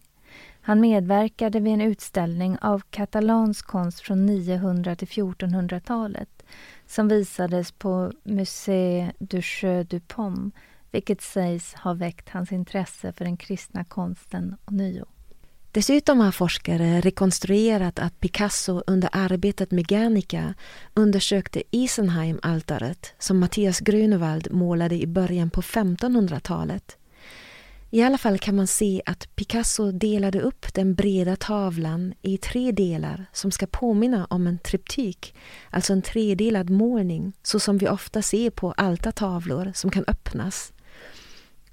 Han 0.61 0.81
medverkade 0.81 1.61
vid 1.61 1.73
en 1.73 1.81
utställning 1.81 2.59
av 2.59 2.83
katalansk 2.91 3.67
konst 3.67 4.01
från 4.01 4.27
900 4.27 4.97
till 4.97 5.09
1400-talet 5.09 6.43
som 6.87 7.09
visades 7.09 7.73
på 7.73 8.13
Musée 8.23 9.13
du 9.19 9.41
Jeu 9.63 9.85
du 9.85 10.01
Pomme 10.01 10.51
vilket 10.91 11.23
sägs 11.23 11.75
ha 11.75 11.95
väckt 11.95 12.29
hans 12.29 12.53
intresse 12.53 13.13
för 13.13 13.25
den 13.25 13.37
kristna 13.37 13.85
konsten 13.85 14.57
ånyo. 14.65 15.07
Dessutom 15.73 16.21
har 16.21 16.33
forskare 16.33 17.01
rekonstruerat 17.01 17.99
att 17.99 18.21
Picasso 18.21 18.83
under 18.87 19.09
arbetet 19.13 19.71
med 19.71 19.87
Guernica 19.87 20.55
undersökte 20.95 21.63
Isenheim-altaret 21.71 23.15
som 23.19 23.39
Mattias 23.39 23.81
Grünewald 23.81 24.53
målade 24.53 24.95
i 24.95 25.07
början 25.07 25.51
på 25.51 25.63
1500-talet. 25.63 26.97
I 27.93 28.03
alla 28.03 28.19
fall 28.19 28.39
kan 28.39 28.57
man 28.57 28.67
se 28.67 29.03
att 29.07 29.37
Picasso 29.37 29.93
delade 29.93 30.41
upp 30.41 30.75
den 30.75 30.95
breda 30.95 31.37
tavlan 31.37 32.15
i 32.23 32.39
tre 32.39 32.73
delar 32.73 33.27
som 33.33 33.51
ska 33.51 33.67
påminna 33.67 34.27
om 34.31 34.47
en 34.47 34.59
triptyk, 34.59 35.35
alltså 35.71 35.93
en 35.93 36.03
tredelad 36.03 36.71
målning 36.71 37.33
så 37.43 37.61
som 37.61 37.79
vi 37.79 37.89
ofta 37.89 38.23
ser 38.23 38.51
på 38.51 38.73
altartavlor 38.73 39.73
som 39.75 39.91
kan 39.91 40.05
öppnas. 40.07 40.73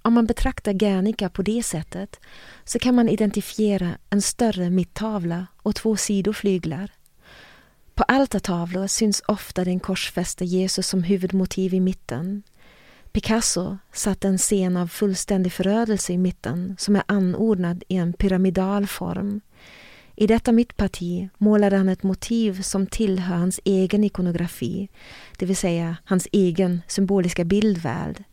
Om 0.07 0.13
man 0.13 0.25
betraktar 0.25 0.73
Guernica 0.73 1.29
på 1.29 1.41
det 1.41 1.63
sättet 1.63 2.19
så 2.63 2.79
kan 2.79 2.95
man 2.95 3.09
identifiera 3.09 3.97
en 4.09 4.21
större 4.21 4.69
mittavla 4.69 5.47
och 5.57 5.75
två 5.75 5.97
sidoflyglar. 5.97 6.91
På 7.95 8.03
altartavlor 8.03 8.87
syns 8.87 9.23
ofta 9.27 9.63
den 9.63 9.79
korsfäste 9.79 10.45
Jesus 10.45 10.87
som 10.87 11.03
huvudmotiv 11.03 11.73
i 11.73 11.79
mitten. 11.79 12.43
Picasso 13.11 13.77
satte 13.93 14.27
en 14.27 14.37
scen 14.37 14.77
av 14.77 14.87
fullständig 14.87 15.53
förödelse 15.53 16.13
i 16.13 16.17
mitten 16.17 16.75
som 16.79 16.95
är 16.95 17.03
anordnad 17.05 17.83
i 17.87 17.95
en 17.95 18.13
pyramidal 18.13 18.87
form. 18.87 19.41
I 20.15 20.27
detta 20.27 20.51
mittparti 20.51 21.29
målade 21.37 21.77
han 21.77 21.89
ett 21.89 22.03
motiv 22.03 22.61
som 22.61 22.87
tillhör 22.87 23.35
hans 23.35 23.59
egen 23.63 24.03
ikonografi, 24.03 24.89
det 25.37 25.45
vill 25.45 25.57
säga 25.57 25.97
hans 26.05 26.27
egen 26.31 26.81
symboliska 26.87 27.43
bildvärld. 27.43 28.23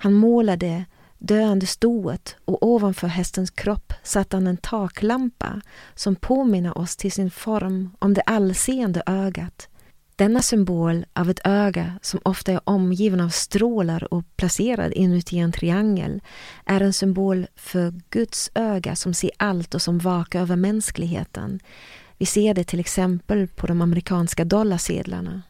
Han 0.00 0.12
målade 0.12 0.84
döende 1.18 1.66
stoet 1.66 2.36
och 2.44 2.66
ovanför 2.66 3.06
hästens 3.06 3.50
kropp 3.50 3.92
satte 4.02 4.36
han 4.36 4.46
en 4.46 4.56
taklampa 4.56 5.60
som 5.94 6.16
påminner 6.16 6.78
oss 6.78 6.96
till 6.96 7.12
sin 7.12 7.30
form 7.30 7.90
om 7.98 8.14
det 8.14 8.22
allseende 8.22 9.02
ögat. 9.06 9.68
Denna 10.16 10.42
symbol 10.42 11.06
av 11.12 11.30
ett 11.30 11.40
öga 11.44 11.98
som 12.02 12.20
ofta 12.22 12.52
är 12.52 12.60
omgiven 12.64 13.20
av 13.20 13.28
strålar 13.28 14.14
och 14.14 14.24
placerad 14.36 14.92
inuti 14.92 15.38
en 15.38 15.52
triangel 15.52 16.20
är 16.64 16.80
en 16.80 16.92
symbol 16.92 17.46
för 17.56 17.94
Guds 18.10 18.50
öga 18.54 18.96
som 18.96 19.14
ser 19.14 19.30
allt 19.36 19.74
och 19.74 19.82
som 19.82 19.98
vakar 19.98 20.40
över 20.40 20.56
mänskligheten. 20.56 21.60
Vi 22.18 22.26
ser 22.26 22.54
det 22.54 22.64
till 22.64 22.80
exempel 22.80 23.48
på 23.48 23.66
de 23.66 23.82
amerikanska 23.82 24.44
dollarsedlarna. 24.44 25.42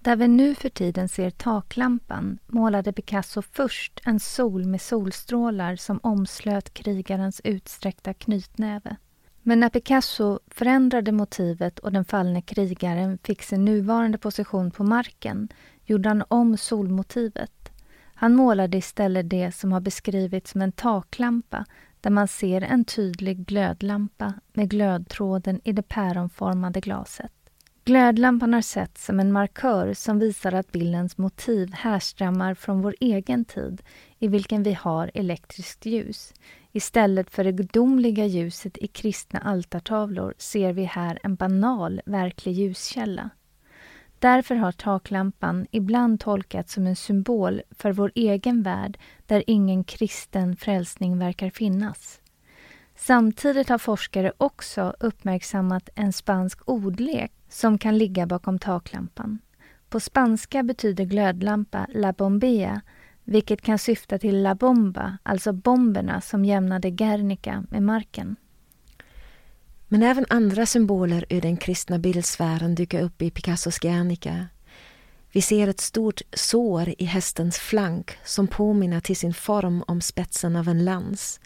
Där 0.00 0.16
vi 0.16 0.28
nu 0.28 0.54
för 0.54 0.68
tiden 0.68 1.08
ser 1.08 1.30
taklampan 1.30 2.38
målade 2.46 2.92
Picasso 2.92 3.42
först 3.42 4.00
en 4.04 4.20
sol 4.20 4.66
med 4.66 4.80
solstrålar 4.80 5.76
som 5.76 6.00
omslöt 6.02 6.74
krigarens 6.74 7.40
utsträckta 7.44 8.14
knytnäve. 8.14 8.96
Men 9.42 9.60
när 9.60 9.68
Picasso 9.68 10.38
förändrade 10.46 11.12
motivet 11.12 11.78
och 11.78 11.92
den 11.92 12.04
fallne 12.04 12.42
krigaren 12.42 13.18
fick 13.22 13.42
sin 13.42 13.64
nuvarande 13.64 14.18
position 14.18 14.70
på 14.70 14.84
marken 14.84 15.48
gjorde 15.84 16.08
han 16.08 16.24
om 16.28 16.56
solmotivet. 16.56 17.72
Han 18.14 18.34
målade 18.34 18.76
istället 18.76 19.30
det 19.30 19.52
som 19.52 19.72
har 19.72 19.80
beskrivits 19.80 20.50
som 20.50 20.62
en 20.62 20.72
taklampa 20.72 21.64
där 22.00 22.10
man 22.10 22.28
ser 22.28 22.60
en 22.60 22.84
tydlig 22.84 23.46
glödlampa 23.46 24.34
med 24.52 24.70
glödtråden 24.70 25.60
i 25.64 25.72
det 25.72 25.88
päronformade 25.88 26.80
glaset. 26.80 27.37
Glödlampan 27.88 28.54
har 28.54 28.60
setts 28.60 29.04
som 29.04 29.20
en 29.20 29.32
markör 29.32 29.92
som 29.92 30.18
visar 30.18 30.52
att 30.52 30.72
bildens 30.72 31.18
motiv 31.18 31.72
härstammar 31.74 32.54
från 32.54 32.82
vår 32.82 32.94
egen 33.00 33.44
tid 33.44 33.82
i 34.18 34.28
vilken 34.28 34.62
vi 34.62 34.72
har 34.72 35.10
elektriskt 35.14 35.86
ljus. 35.86 36.34
Istället 36.72 37.30
för 37.30 37.44
det 37.44 37.52
gudomliga 37.52 38.26
ljuset 38.26 38.78
i 38.78 38.86
kristna 38.86 39.38
altartavlor 39.38 40.34
ser 40.38 40.72
vi 40.72 40.84
här 40.84 41.18
en 41.22 41.34
banal 41.34 42.00
verklig 42.06 42.52
ljuskälla. 42.52 43.30
Därför 44.18 44.54
har 44.54 44.72
taklampan 44.72 45.66
ibland 45.70 46.20
tolkats 46.20 46.74
som 46.74 46.86
en 46.86 46.96
symbol 46.96 47.62
för 47.70 47.92
vår 47.92 48.12
egen 48.14 48.62
värld 48.62 48.98
där 49.26 49.44
ingen 49.46 49.84
kristen 49.84 50.56
frälsning 50.56 51.18
verkar 51.18 51.50
finnas. 51.50 52.20
Samtidigt 53.00 53.68
har 53.68 53.78
forskare 53.78 54.32
också 54.38 54.94
uppmärksammat 55.00 55.88
en 55.94 56.12
spansk 56.12 56.58
ordlek 56.64 57.32
som 57.48 57.78
kan 57.78 57.98
ligga 57.98 58.26
bakom 58.26 58.58
taklampan. 58.58 59.38
På 59.88 60.00
spanska 60.00 60.62
betyder 60.62 61.04
glödlampa 61.04 61.86
la 61.94 62.12
bombea, 62.12 62.80
vilket 63.24 63.62
kan 63.62 63.78
syfta 63.78 64.18
till 64.18 64.42
la 64.42 64.54
bomba, 64.54 65.18
alltså 65.22 65.52
bomberna 65.52 66.20
som 66.20 66.44
jämnade 66.44 66.90
Guernica 66.90 67.64
med 67.70 67.82
marken. 67.82 68.36
Men 69.88 70.02
även 70.02 70.26
andra 70.28 70.66
symboler 70.66 71.24
ur 71.28 71.40
den 71.40 71.56
kristna 71.56 71.98
bildsfären 71.98 72.74
dyker 72.74 73.02
upp 73.02 73.22
i 73.22 73.30
Picassos 73.30 73.78
Guernica. 73.78 74.46
Vi 75.32 75.42
ser 75.42 75.68
ett 75.68 75.80
stort 75.80 76.22
sår 76.32 76.94
i 76.98 77.04
hästens 77.04 77.58
flank 77.58 78.18
som 78.24 78.46
påminner 78.46 79.00
till 79.00 79.16
sin 79.16 79.34
form 79.34 79.84
om 79.86 80.00
spetsen 80.00 80.56
av 80.56 80.68
en 80.68 80.84
lans. 80.84 81.40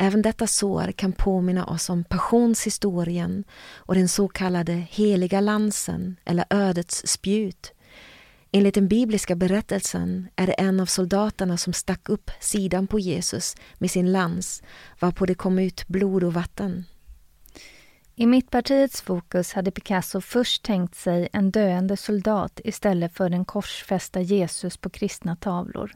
Även 0.00 0.22
detta 0.22 0.46
sår 0.46 0.92
kan 0.92 1.12
påminna 1.12 1.66
oss 1.66 1.90
om 1.90 2.04
passionshistorien 2.04 3.44
och 3.76 3.94
den 3.94 4.08
så 4.08 4.28
kallade 4.28 4.72
heliga 4.72 5.40
lansen 5.40 6.16
eller 6.24 6.44
ödets 6.50 7.06
spjut. 7.06 7.72
Enligt 8.52 8.74
den 8.74 8.88
bibliska 8.88 9.34
berättelsen 9.34 10.28
är 10.36 10.46
det 10.46 10.52
en 10.52 10.80
av 10.80 10.86
soldaterna 10.86 11.56
som 11.56 11.72
stack 11.72 12.08
upp 12.08 12.30
sidan 12.40 12.86
på 12.86 12.98
Jesus 12.98 13.56
med 13.78 13.90
sin 13.90 14.12
lans 14.12 14.62
varpå 15.00 15.26
det 15.26 15.34
kom 15.34 15.58
ut 15.58 15.88
blod 15.88 16.24
och 16.24 16.34
vatten. 16.34 16.84
I 18.14 18.26
Mittpartiets 18.26 19.02
fokus 19.02 19.52
hade 19.52 19.70
Picasso 19.70 20.20
först 20.20 20.64
tänkt 20.64 20.94
sig 20.94 21.28
en 21.32 21.50
döende 21.50 21.96
soldat 21.96 22.60
istället 22.64 23.14
för 23.14 23.28
den 23.28 23.44
korsfästa 23.44 24.20
Jesus 24.20 24.76
på 24.76 24.90
kristna 24.90 25.36
tavlor. 25.36 25.92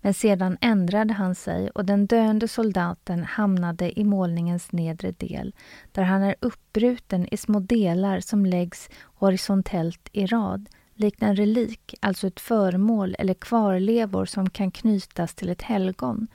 Men 0.00 0.14
sedan 0.14 0.58
ändrade 0.60 1.14
han 1.14 1.34
sig 1.34 1.70
och 1.70 1.84
den 1.84 2.06
döende 2.06 2.48
soldaten 2.48 3.24
hamnade 3.24 4.00
i 4.00 4.04
målningens 4.04 4.72
nedre 4.72 5.10
del 5.10 5.54
där 5.92 6.02
han 6.02 6.22
är 6.22 6.34
uppbruten 6.40 7.34
i 7.34 7.36
små 7.36 7.60
delar 7.60 8.20
som 8.20 8.46
läggs 8.46 8.90
horisontellt 9.14 10.08
i 10.12 10.26
rad 10.26 10.68
likt 10.98 11.22
en 11.22 11.36
relik, 11.36 11.94
alltså 12.00 12.26
ett 12.26 12.40
föremål 12.40 13.16
eller 13.18 13.34
kvarlevor 13.34 14.24
som 14.24 14.50
kan 14.50 14.70
knytas 14.70 15.34
till 15.34 15.48
ett 15.48 15.62
helgon 15.62 16.26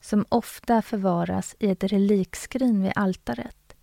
som 0.00 0.24
ofta 0.28 0.82
förvaras 0.82 1.56
i 1.58 1.70
ett 1.70 1.84
relikskrin 1.84 2.82
vid 2.82 2.92
altaret. 2.94 3.76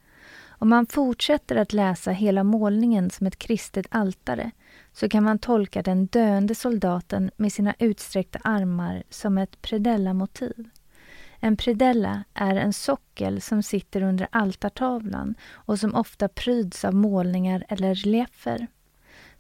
Om 0.48 0.70
man 0.70 0.86
fortsätter 0.86 1.56
att 1.56 1.74
läsa 1.74 2.12
hela 2.12 2.44
målningen 2.44 3.10
som 3.10 3.28
ett 3.28 3.40
kristet 3.40 3.86
altare 3.90 4.52
så 5.00 5.10
kan 5.10 5.24
man 5.24 5.40
tolka 5.40 5.82
den 5.82 6.06
döende 6.06 6.56
soldaten 6.56 7.32
med 7.38 7.54
sina 7.54 7.76
utsträckta 7.80 8.40
armar 8.44 9.04
som 9.10 9.38
ett 9.38 9.62
predella-motiv. 9.62 10.70
En 11.40 11.58
predella 11.58 12.24
är 12.34 12.56
en 12.56 12.74
sockel 12.74 13.42
som 13.42 13.64
sitter 13.64 14.02
under 14.02 14.28
altartavlan 14.32 15.36
och 15.52 15.80
som 15.80 15.96
ofta 15.96 16.28
pryds 16.28 16.86
av 16.86 16.94
målningar 16.96 17.66
eller 17.70 17.96
reliefer. 17.96 18.68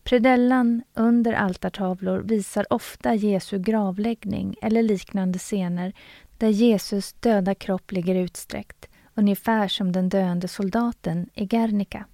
Predellan 0.03 0.83
under 0.93 1.33
altartavlor 1.33 2.19
visar 2.19 2.73
ofta 2.73 3.15
Jesu 3.15 3.59
gravläggning 3.59 4.55
eller 4.61 4.83
liknande 4.83 5.39
scener 5.39 5.93
där 6.37 6.49
Jesus 6.49 7.13
döda 7.13 7.55
kropp 7.55 7.91
ligger 7.91 8.15
utsträckt 8.15 8.89
ungefär 9.15 9.67
som 9.67 9.91
den 9.91 10.09
döende 10.09 10.47
soldaten 10.47 11.29
i 11.33 11.45
Guernica. 11.45 12.05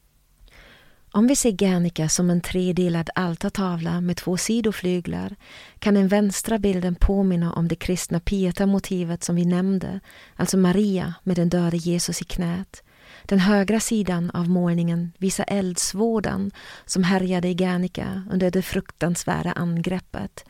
Om 1.16 1.28
vi 1.28 1.36
ser 1.36 1.52
Guernica 1.52 2.10
som 2.10 2.30
en 2.30 2.42
tredelad 2.42 3.10
altartavla 3.16 4.02
med 4.02 4.18
två 4.18 4.38
sidoflyglar 4.38 5.36
kan 5.80 5.94
den 5.94 6.08
vänstra 6.08 6.60
bilden 6.60 6.96
påminna 6.96 7.54
om 7.54 7.68
det 7.68 7.76
kristna 7.76 8.20
Pieta-motivet 8.20 9.24
som 9.24 9.36
vi 9.36 9.46
nämnde, 9.46 10.00
alltså 10.36 10.58
Maria 10.58 11.14
med 11.24 11.36
den 11.36 11.50
döde 11.50 11.78
Jesus 11.78 12.22
i 12.22 12.26
knät. 12.26 12.84
Den 13.24 13.40
högra 13.40 13.80
sidan 13.80 14.32
av 14.32 14.50
målningen 14.50 15.12
visar 15.18 15.46
eldsvådan 15.48 16.52
som 16.86 17.04
härjade 17.04 17.48
i 17.48 17.54
Guernica 17.54 18.24
under 18.32 18.52
det 18.52 18.62
fruktansvärda 18.62 19.52
angreppet. 19.52 20.46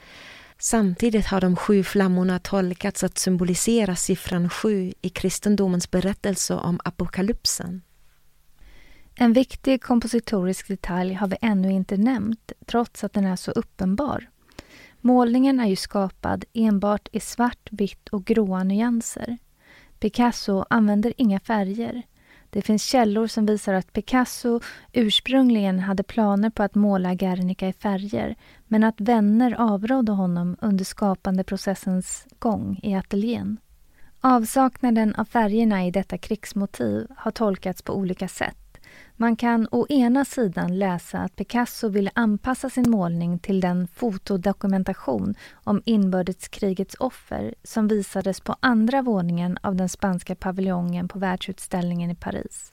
Samtidigt 0.59 1.25
har 1.25 1.41
de 1.41 1.55
sju 1.55 1.83
flammorna 1.83 2.39
tolkats 2.39 3.03
att 3.03 3.17
symbolisera 3.17 3.95
siffran 3.95 4.49
sju 4.49 4.93
i 5.01 5.09
kristendomens 5.09 5.91
berättelse 5.91 6.53
om 6.53 6.79
apokalypsen. 6.83 7.81
En 9.17 9.33
viktig 9.33 9.83
kompositorisk 9.83 10.67
detalj 10.67 11.13
har 11.13 11.27
vi 11.27 11.37
ännu 11.41 11.71
inte 11.71 11.97
nämnt, 11.97 12.51
trots 12.65 13.03
att 13.03 13.13
den 13.13 13.25
är 13.25 13.35
så 13.35 13.51
uppenbar. 13.51 14.29
Målningen 15.01 15.59
är 15.59 15.67
ju 15.67 15.75
skapad 15.75 16.45
enbart 16.53 17.09
i 17.11 17.19
svart, 17.19 17.69
vitt 17.71 18.09
och 18.09 18.25
gråa 18.25 18.63
nyanser. 18.63 19.37
Picasso 19.99 20.65
använder 20.69 21.13
inga 21.17 21.39
färger. 21.39 22.03
Det 22.49 22.61
finns 22.61 22.83
källor 22.83 23.27
som 23.27 23.45
visar 23.45 23.73
att 23.73 23.93
Picasso 23.93 24.59
ursprungligen 24.93 25.79
hade 25.79 26.03
planer 26.03 26.49
på 26.49 26.63
att 26.63 26.75
måla 26.75 27.13
Guernica 27.13 27.67
i 27.67 27.73
färger 27.73 28.35
men 28.67 28.83
att 28.83 29.01
vänner 29.01 29.55
avrådde 29.57 30.11
honom 30.11 30.57
under 30.61 30.85
skapandeprocessens 30.85 32.27
gång 32.39 32.79
i 32.83 32.95
ateljén. 32.95 33.57
Avsaknaden 34.21 35.15
av 35.15 35.25
färgerna 35.25 35.85
i 35.85 35.91
detta 35.91 36.17
krigsmotiv 36.17 37.07
har 37.15 37.31
tolkats 37.31 37.81
på 37.81 37.93
olika 37.93 38.27
sätt. 38.27 38.64
Man 39.17 39.35
kan 39.35 39.67
å 39.71 39.85
ena 39.89 40.25
sidan 40.25 40.79
läsa 40.79 41.19
att 41.19 41.35
Picasso 41.35 41.89
ville 41.89 42.11
anpassa 42.15 42.69
sin 42.69 42.89
målning 42.89 43.39
till 43.39 43.61
den 43.61 43.87
fotodokumentation 43.87 45.35
om 45.63 45.81
inbördeskrigets 45.85 46.95
offer 46.99 47.55
som 47.63 47.87
visades 47.87 48.39
på 48.39 48.55
andra 48.59 49.01
våningen 49.01 49.57
av 49.61 49.75
den 49.75 49.89
spanska 49.89 50.35
paviljongen 50.35 51.07
på 51.07 51.19
världsutställningen 51.19 52.11
i 52.11 52.15
Paris. 52.15 52.71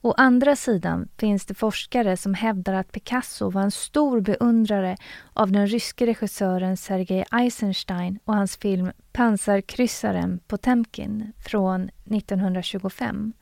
Å 0.00 0.12
andra 0.12 0.56
sidan 0.56 1.08
finns 1.16 1.46
det 1.46 1.54
forskare 1.54 2.16
som 2.16 2.34
hävdar 2.34 2.74
att 2.74 2.92
Picasso 2.92 3.50
var 3.50 3.62
en 3.62 3.70
stor 3.70 4.20
beundrare 4.20 4.96
av 5.32 5.52
den 5.52 5.66
ryske 5.66 6.06
regissören 6.06 6.76
Sergej 6.76 7.24
Eisenstein 7.30 8.18
och 8.24 8.34
hans 8.34 8.56
film 8.56 8.92
Pansarkryssaren 9.12 10.40
Potemkin 10.46 11.32
från 11.38 11.90
1925 12.04 13.32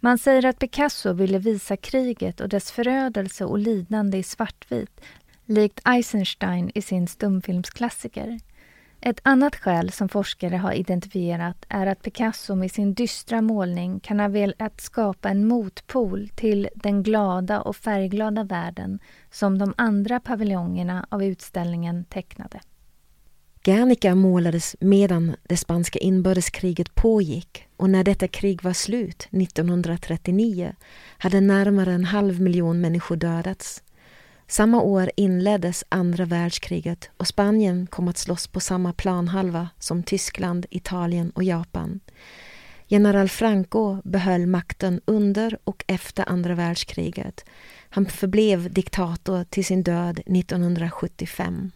man 0.00 0.18
säger 0.18 0.46
att 0.46 0.58
Picasso 0.58 1.12
ville 1.12 1.38
visa 1.38 1.76
kriget 1.76 2.40
och 2.40 2.48
dess 2.48 2.70
förödelse 2.70 3.44
och 3.44 3.58
lidande 3.58 4.18
i 4.18 4.22
svartvit, 4.22 5.00
likt 5.44 5.80
Eisenstein 5.84 6.70
i 6.74 6.82
sin 6.82 7.06
stumfilmsklassiker. 7.06 8.38
Ett 9.02 9.20
annat 9.22 9.56
skäl 9.56 9.92
som 9.92 10.08
forskare 10.08 10.56
har 10.56 10.72
identifierat 10.72 11.66
är 11.68 11.86
att 11.86 12.02
Picasso 12.02 12.54
med 12.54 12.70
sin 12.70 12.94
dystra 12.94 13.40
målning 13.40 14.00
kan 14.00 14.20
ha 14.20 14.28
velat 14.28 14.80
skapa 14.80 15.28
en 15.28 15.48
motpol 15.48 16.28
till 16.34 16.68
den 16.74 17.02
glada 17.02 17.60
och 17.60 17.76
färgglada 17.76 18.44
världen 18.44 18.98
som 19.30 19.58
de 19.58 19.74
andra 19.76 20.20
paviljongerna 20.20 21.06
av 21.08 21.24
utställningen 21.24 22.04
tecknade. 22.04 22.60
Guernica 23.62 24.14
målades 24.14 24.76
medan 24.80 25.36
det 25.42 25.56
spanska 25.56 25.98
inbördeskriget 25.98 26.94
pågick 26.94 27.66
och 27.80 27.90
när 27.90 28.04
detta 28.04 28.28
krig 28.28 28.62
var 28.62 28.72
slut 28.72 29.28
1939 29.30 30.74
hade 31.18 31.40
närmare 31.40 31.92
en 31.92 32.04
halv 32.04 32.40
miljon 32.40 32.80
människor 32.80 33.16
dödats. 33.16 33.82
Samma 34.46 34.82
år 34.82 35.10
inleddes 35.16 35.84
andra 35.88 36.24
världskriget 36.24 37.10
och 37.16 37.26
Spanien 37.26 37.86
kom 37.86 38.08
att 38.08 38.18
slåss 38.18 38.46
på 38.46 38.60
samma 38.60 38.92
planhalva 38.92 39.68
som 39.78 40.02
Tyskland, 40.02 40.66
Italien 40.70 41.30
och 41.30 41.44
Japan. 41.44 42.00
General 42.86 43.28
Franco 43.28 44.02
behöll 44.04 44.46
makten 44.46 45.00
under 45.04 45.58
och 45.64 45.84
efter 45.86 46.28
andra 46.28 46.54
världskriget. 46.54 47.44
Han 47.90 48.06
förblev 48.06 48.72
diktator 48.72 49.44
till 49.44 49.64
sin 49.64 49.82
död 49.82 50.18
1975. 50.26 51.70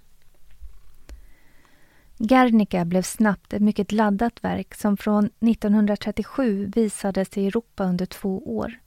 Guernica 2.18 2.85
blev 2.85 3.03
snabbt 3.03 3.53
ett 3.53 3.62
mycket 3.62 3.92
laddat 3.92 4.44
verk 4.44 4.74
som 4.74 4.96
från 4.96 5.24
1937 5.24 6.72
visades 6.74 7.38
i 7.38 7.46
Europa 7.46 7.85
under 7.85 8.07
två 8.07 8.57
år. 8.57 8.79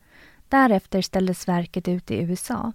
Därefter 0.49 1.01
ställdes 1.01 1.47
verket 1.47 1.87
ut 1.87 2.11
i 2.11 2.15
USA. 2.15 2.71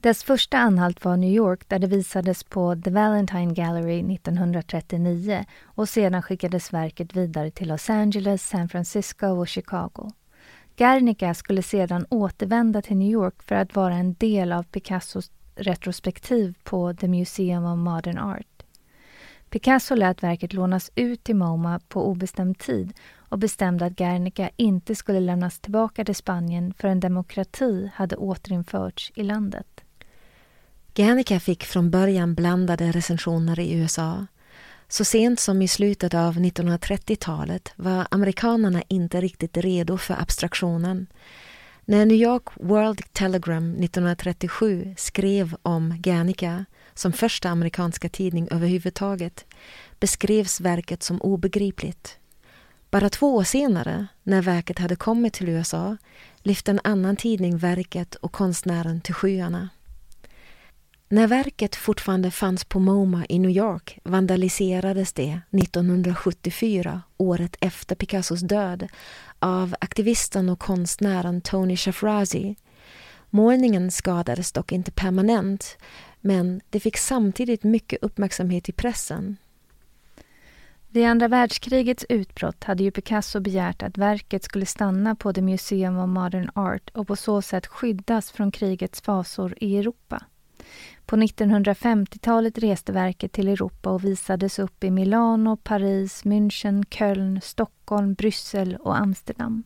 Dess 0.00 0.24
första 0.24 0.58
anhalt 0.58 1.04
var 1.04 1.16
New 1.16 1.32
York 1.32 1.68
där 1.68 1.78
det 1.78 1.86
visades 1.86 2.44
på 2.44 2.76
The 2.84 2.90
Valentine 2.90 3.54
Gallery 3.54 4.14
1939 4.14 5.44
och 5.64 5.88
sedan 5.88 6.22
skickades 6.22 6.72
verket 6.72 7.16
vidare 7.16 7.50
till 7.50 7.68
Los 7.68 7.90
Angeles, 7.90 8.48
San 8.48 8.68
Francisco 8.68 9.26
och 9.26 9.48
Chicago. 9.48 10.10
Guernica 10.76 11.34
skulle 11.34 11.62
sedan 11.62 12.06
återvända 12.08 12.82
till 12.82 12.96
New 12.96 13.10
York 13.10 13.42
för 13.42 13.54
att 13.54 13.76
vara 13.76 13.94
en 13.94 14.14
del 14.14 14.52
av 14.52 14.62
Picassos 14.62 15.30
retrospektiv 15.54 16.54
på 16.64 16.94
The 16.94 17.08
Museum 17.08 17.64
of 17.64 17.78
Modern 17.78 18.18
Art. 18.18 18.51
Picasso 19.52 19.94
lät 19.94 20.22
verket 20.22 20.52
lånas 20.52 20.90
ut 20.94 21.24
till 21.24 21.36
MoMA 21.36 21.80
på 21.88 22.06
obestämd 22.06 22.58
tid 22.58 22.92
och 23.18 23.38
bestämde 23.38 23.84
att 23.84 23.96
Guernica 23.96 24.50
inte 24.56 24.94
skulle 24.94 25.20
lämnas 25.20 25.60
tillbaka 25.60 26.04
till 26.04 26.14
Spanien 26.14 26.74
förrän 26.78 27.00
demokrati 27.00 27.90
hade 27.94 28.16
återinförts 28.16 29.12
i 29.14 29.22
landet. 29.22 29.84
Guernica 30.94 31.40
fick 31.40 31.64
från 31.64 31.90
början 31.90 32.34
blandade 32.34 32.92
recensioner 32.92 33.60
i 33.60 33.72
USA. 33.72 34.26
Så 34.88 35.04
sent 35.04 35.40
som 35.40 35.62
i 35.62 35.68
slutet 35.68 36.14
av 36.14 36.34
1930-talet 36.34 37.72
var 37.76 38.06
amerikanerna 38.10 38.82
inte 38.88 39.20
riktigt 39.20 39.56
redo 39.56 39.98
för 39.98 40.14
abstraktionen. 40.14 41.06
När 41.84 42.06
New 42.06 42.16
York 42.16 42.48
World 42.54 43.00
Telegram 43.12 43.74
1937 43.74 44.94
skrev 44.98 45.56
om 45.62 45.94
Guernica 45.98 46.64
som 46.94 47.12
första 47.12 47.48
amerikanska 47.48 48.08
tidning 48.08 48.48
överhuvudtaget 48.50 49.44
beskrevs 50.00 50.60
verket 50.60 51.02
som 51.02 51.20
obegripligt. 51.20 52.18
Bara 52.90 53.10
två 53.10 53.36
år 53.36 53.44
senare, 53.44 54.06
när 54.22 54.42
verket 54.42 54.78
hade 54.78 54.96
kommit 54.96 55.32
till 55.32 55.48
USA, 55.48 55.96
lyfte 56.42 56.70
en 56.70 56.80
annan 56.84 57.16
tidning 57.16 57.58
verket 57.58 58.14
och 58.14 58.32
konstnären 58.32 59.00
till 59.00 59.14
skyarna. 59.14 59.68
När 61.08 61.26
verket 61.26 61.76
fortfarande 61.76 62.30
fanns 62.30 62.64
på 62.64 62.78
MoMA 62.78 63.26
i 63.28 63.38
New 63.38 63.50
York 63.50 63.98
vandaliserades 64.04 65.12
det 65.12 65.40
1974, 65.50 67.02
året 67.16 67.56
efter 67.60 67.94
Picassos 67.94 68.40
död, 68.40 68.88
av 69.38 69.74
aktivisten 69.80 70.48
och 70.48 70.58
konstnären 70.58 71.40
Tony 71.40 71.76
Shafrazi. 71.76 72.56
Målningen 73.30 73.90
skadades 73.90 74.52
dock 74.52 74.72
inte 74.72 74.90
permanent, 74.90 75.76
men 76.22 76.60
det 76.70 76.80
fick 76.80 76.96
samtidigt 76.96 77.64
mycket 77.64 78.02
uppmärksamhet 78.02 78.68
i 78.68 78.72
pressen. 78.72 79.36
Vid 80.88 81.06
andra 81.06 81.28
världskrigets 81.28 82.04
utbrott 82.08 82.64
hade 82.64 82.82
ju 82.82 82.90
Picasso 82.90 83.40
begärt 83.40 83.82
att 83.82 83.98
verket 83.98 84.44
skulle 84.44 84.66
stanna 84.66 85.14
på 85.14 85.32
The 85.32 85.42
Museum 85.42 85.98
of 85.98 86.08
Modern 86.08 86.50
Art 86.54 86.90
och 86.94 87.06
på 87.06 87.16
så 87.16 87.42
sätt 87.42 87.66
skyddas 87.66 88.30
från 88.30 88.50
krigets 88.50 89.00
fasor 89.00 89.54
i 89.60 89.78
Europa. 89.78 90.22
På 91.06 91.16
1950-talet 91.16 92.58
reste 92.58 92.92
verket 92.92 93.32
till 93.32 93.48
Europa 93.48 93.90
och 93.90 94.04
visades 94.04 94.58
upp 94.58 94.84
i 94.84 94.90
Milano, 94.90 95.56
Paris, 95.56 96.24
München, 96.24 96.84
Köln, 96.90 97.40
Stockholm, 97.40 98.14
Bryssel 98.14 98.76
och 98.76 98.96
Amsterdam. 98.96 99.64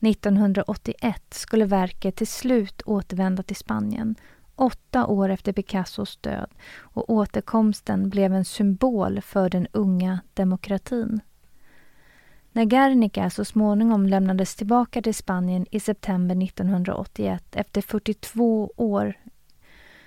1981 0.00 1.22
skulle 1.30 1.64
verket 1.64 2.16
till 2.16 2.26
slut 2.26 2.82
återvända 2.86 3.42
till 3.42 3.56
Spanien, 3.56 4.14
åtta 4.56 5.06
år 5.06 5.28
efter 5.28 5.52
Picassos 5.52 6.16
död 6.16 6.50
och 6.78 7.10
återkomsten 7.10 8.08
blev 8.08 8.34
en 8.34 8.44
symbol 8.44 9.20
för 9.20 9.50
den 9.50 9.66
unga 9.72 10.20
demokratin. 10.34 11.20
När 12.52 12.64
Guernica 12.64 13.30
så 13.30 13.44
småningom 13.44 14.06
lämnades 14.06 14.56
tillbaka 14.56 15.02
till 15.02 15.14
Spanien 15.14 15.66
i 15.70 15.80
september 15.80 16.44
1981 16.44 17.56
efter 17.56 17.82
42 17.82 18.72
år 18.76 19.14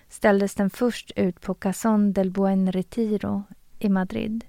ställdes 0.10 0.56
den 0.56 0.70
först 0.70 1.12
ut 1.16 1.42
på 1.42 1.54
Cason 1.54 2.14
del 2.14 2.32
Buen 2.32 2.72
Retiro 2.72 3.44
i 3.80 3.90
Madrid. 3.90 4.46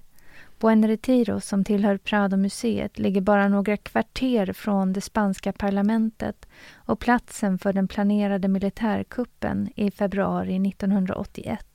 Buen 0.59 0.87
Retiro, 0.87 1.39
som 1.39 1.63
tillhör 1.63 1.97
Prado-museet, 1.97 2.99
ligger 2.99 3.21
bara 3.21 3.47
några 3.47 3.77
kvarter 3.77 4.53
från 4.53 4.93
det 4.93 5.01
spanska 5.01 5.53
parlamentet 5.53 6.45
och 6.75 6.99
platsen 6.99 7.57
för 7.57 7.73
den 7.73 7.87
planerade 7.87 8.47
militärkuppen 8.47 9.69
i 9.75 9.91
februari 9.91 10.69
1981 10.69 11.65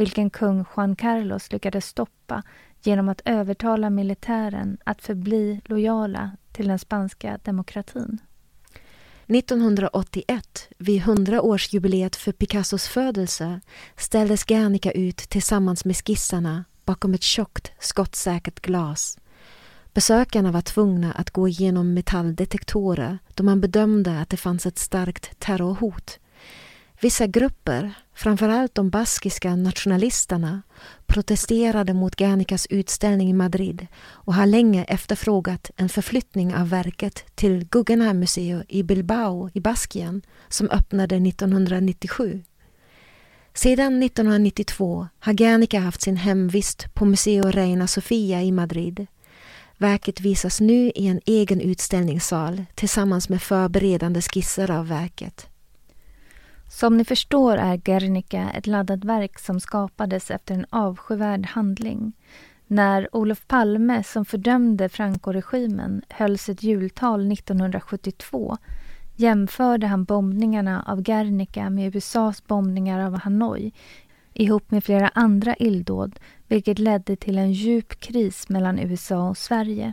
vilken 0.00 0.30
kung 0.30 0.64
Juan 0.76 0.96
Carlos 0.96 1.52
lyckades 1.52 1.86
stoppa 1.86 2.42
genom 2.82 3.08
att 3.08 3.22
övertala 3.24 3.90
militären 3.90 4.78
att 4.84 5.02
förbli 5.02 5.60
lojala 5.64 6.30
till 6.52 6.68
den 6.68 6.78
spanska 6.78 7.38
demokratin. 7.44 8.18
1981, 9.26 10.68
vid 10.78 11.02
100-årsjubileet 11.02 12.16
för 12.16 12.32
Picassos 12.32 12.88
födelse, 12.88 13.60
ställdes 13.96 14.44
Guernica 14.44 14.90
ut 14.90 15.16
tillsammans 15.16 15.84
med 15.84 15.96
skissarna 15.96 16.64
bakom 16.90 17.14
ett 17.14 17.22
tjockt, 17.22 17.72
skottsäkert 17.80 18.60
glas. 18.60 19.18
Besökarna 19.94 20.52
var 20.52 20.60
tvungna 20.60 21.12
att 21.12 21.30
gå 21.30 21.48
igenom 21.48 21.94
metalldetektorer 21.94 23.18
då 23.34 23.44
man 23.44 23.60
bedömde 23.60 24.20
att 24.20 24.28
det 24.28 24.36
fanns 24.36 24.66
ett 24.66 24.78
starkt 24.78 25.38
terrorhot. 25.38 26.18
Vissa 27.00 27.26
grupper, 27.26 27.92
framförallt 28.14 28.74
de 28.74 28.90
baskiska 28.90 29.56
nationalisterna, 29.56 30.62
protesterade 31.06 31.94
mot 31.94 32.16
Guernicas 32.16 32.66
utställning 32.66 33.30
i 33.30 33.32
Madrid 33.32 33.86
och 34.02 34.34
har 34.34 34.46
länge 34.46 34.84
efterfrågat 34.84 35.70
en 35.76 35.88
förflyttning 35.88 36.54
av 36.54 36.68
verket 36.68 37.24
till 37.34 37.64
Guggenheim 37.64 38.18
Museum 38.18 38.62
i 38.68 38.82
Bilbao 38.82 39.50
i 39.54 39.60
Baskien 39.60 40.22
som 40.48 40.70
öppnade 40.70 41.16
1997. 41.16 42.42
Sedan 43.62 44.02
1992 44.02 45.08
har 45.18 45.32
Guernica 45.32 45.80
haft 45.80 46.02
sin 46.02 46.16
hemvist 46.16 46.94
på 46.94 47.04
Museo 47.04 47.50
Reina 47.50 47.86
Sofia 47.86 48.42
i 48.42 48.52
Madrid. 48.52 49.06
Verket 49.78 50.20
visas 50.20 50.60
nu 50.60 50.90
i 50.94 51.06
en 51.06 51.20
egen 51.26 51.60
utställningssal 51.60 52.64
tillsammans 52.74 53.28
med 53.28 53.42
förberedande 53.42 54.20
skisser 54.20 54.70
av 54.70 54.88
verket. 54.88 55.48
Som 56.68 56.96
ni 56.96 57.04
förstår 57.04 57.56
är 57.56 57.76
Guernica 57.76 58.50
ett 58.50 58.66
laddat 58.66 59.04
verk 59.04 59.38
som 59.38 59.60
skapades 59.60 60.30
efter 60.30 60.54
en 60.54 60.66
avskyvärd 60.70 61.46
handling. 61.46 62.12
När 62.66 63.16
Olof 63.16 63.46
Palme, 63.46 64.04
som 64.04 64.24
fördömde 64.24 64.88
Franco-regimen, 64.88 66.02
höll 66.08 66.38
sitt 66.38 66.62
jultal 66.62 67.32
1972 67.32 68.58
jämförde 69.20 69.86
han 69.86 70.04
bombningarna 70.04 70.82
av 70.86 71.02
Guernica 71.02 71.70
med 71.70 71.96
USAs 71.96 72.46
bombningar 72.46 73.06
av 73.06 73.18
Hanoi 73.18 73.72
ihop 74.34 74.70
med 74.70 74.84
flera 74.84 75.08
andra 75.08 75.56
illdåd 75.56 76.20
vilket 76.48 76.78
ledde 76.78 77.16
till 77.16 77.38
en 77.38 77.52
djup 77.52 78.00
kris 78.00 78.48
mellan 78.48 78.78
USA 78.78 79.28
och 79.28 79.38
Sverige. 79.38 79.92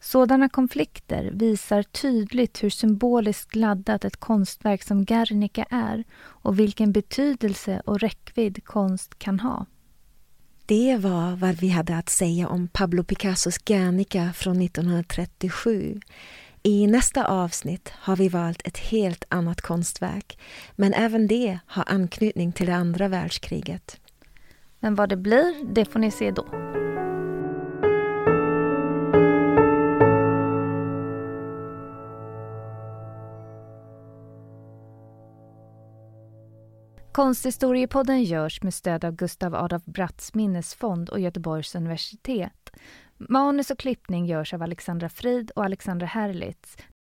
Sådana 0.00 0.48
konflikter 0.48 1.30
visar 1.32 1.82
tydligt 1.82 2.62
hur 2.62 2.70
symboliskt 2.70 3.54
laddat 3.54 4.04
ett 4.04 4.16
konstverk 4.16 4.82
som 4.82 5.04
Guernica 5.04 5.66
är 5.70 6.04
och 6.20 6.58
vilken 6.58 6.92
betydelse 6.92 7.82
och 7.84 8.00
räckvidd 8.00 8.64
konst 8.64 9.18
kan 9.18 9.40
ha. 9.40 9.66
Det 10.66 10.96
var 10.96 11.36
vad 11.36 11.54
vi 11.54 11.68
hade 11.68 11.96
att 11.96 12.08
säga 12.08 12.48
om 12.48 12.68
Pablo 12.68 13.04
Picassos 13.04 13.58
Guernica 13.58 14.32
från 14.32 14.62
1937. 14.62 16.00
I 16.62 16.86
nästa 16.86 17.26
avsnitt 17.26 17.92
har 17.96 18.16
vi 18.16 18.28
valt 18.28 18.66
ett 18.66 18.78
helt 18.78 19.24
annat 19.28 19.60
konstverk 19.60 20.38
men 20.76 20.94
även 20.94 21.26
det 21.26 21.58
har 21.66 21.84
anknytning 21.86 22.52
till 22.52 22.66
det 22.66 22.74
andra 22.74 23.08
världskriget. 23.08 24.00
Men 24.80 24.94
vad 24.94 25.08
det 25.08 25.16
blir, 25.16 25.74
det 25.74 25.84
får 25.84 25.98
ni 25.98 26.10
se 26.10 26.30
då. 26.30 26.46
Konsthistoriepodden 37.12 38.22
görs 38.22 38.62
med 38.62 38.74
stöd 38.74 39.04
av 39.04 39.12
Gustav 39.12 39.54
Adolf 39.54 39.84
Bratts 39.84 40.34
minnesfond 40.34 41.08
och 41.08 41.20
Göteborgs 41.20 41.74
universitet. 41.74 42.70
Manus 43.28 43.70
och 43.70 43.78
klippning 43.78 44.26
görs 44.26 44.54
av 44.54 44.62
Alexandra 44.62 45.08
Frid 45.08 45.50
och 45.50 45.64
Alexandra 45.64 46.06
Herlitz. 46.06 46.76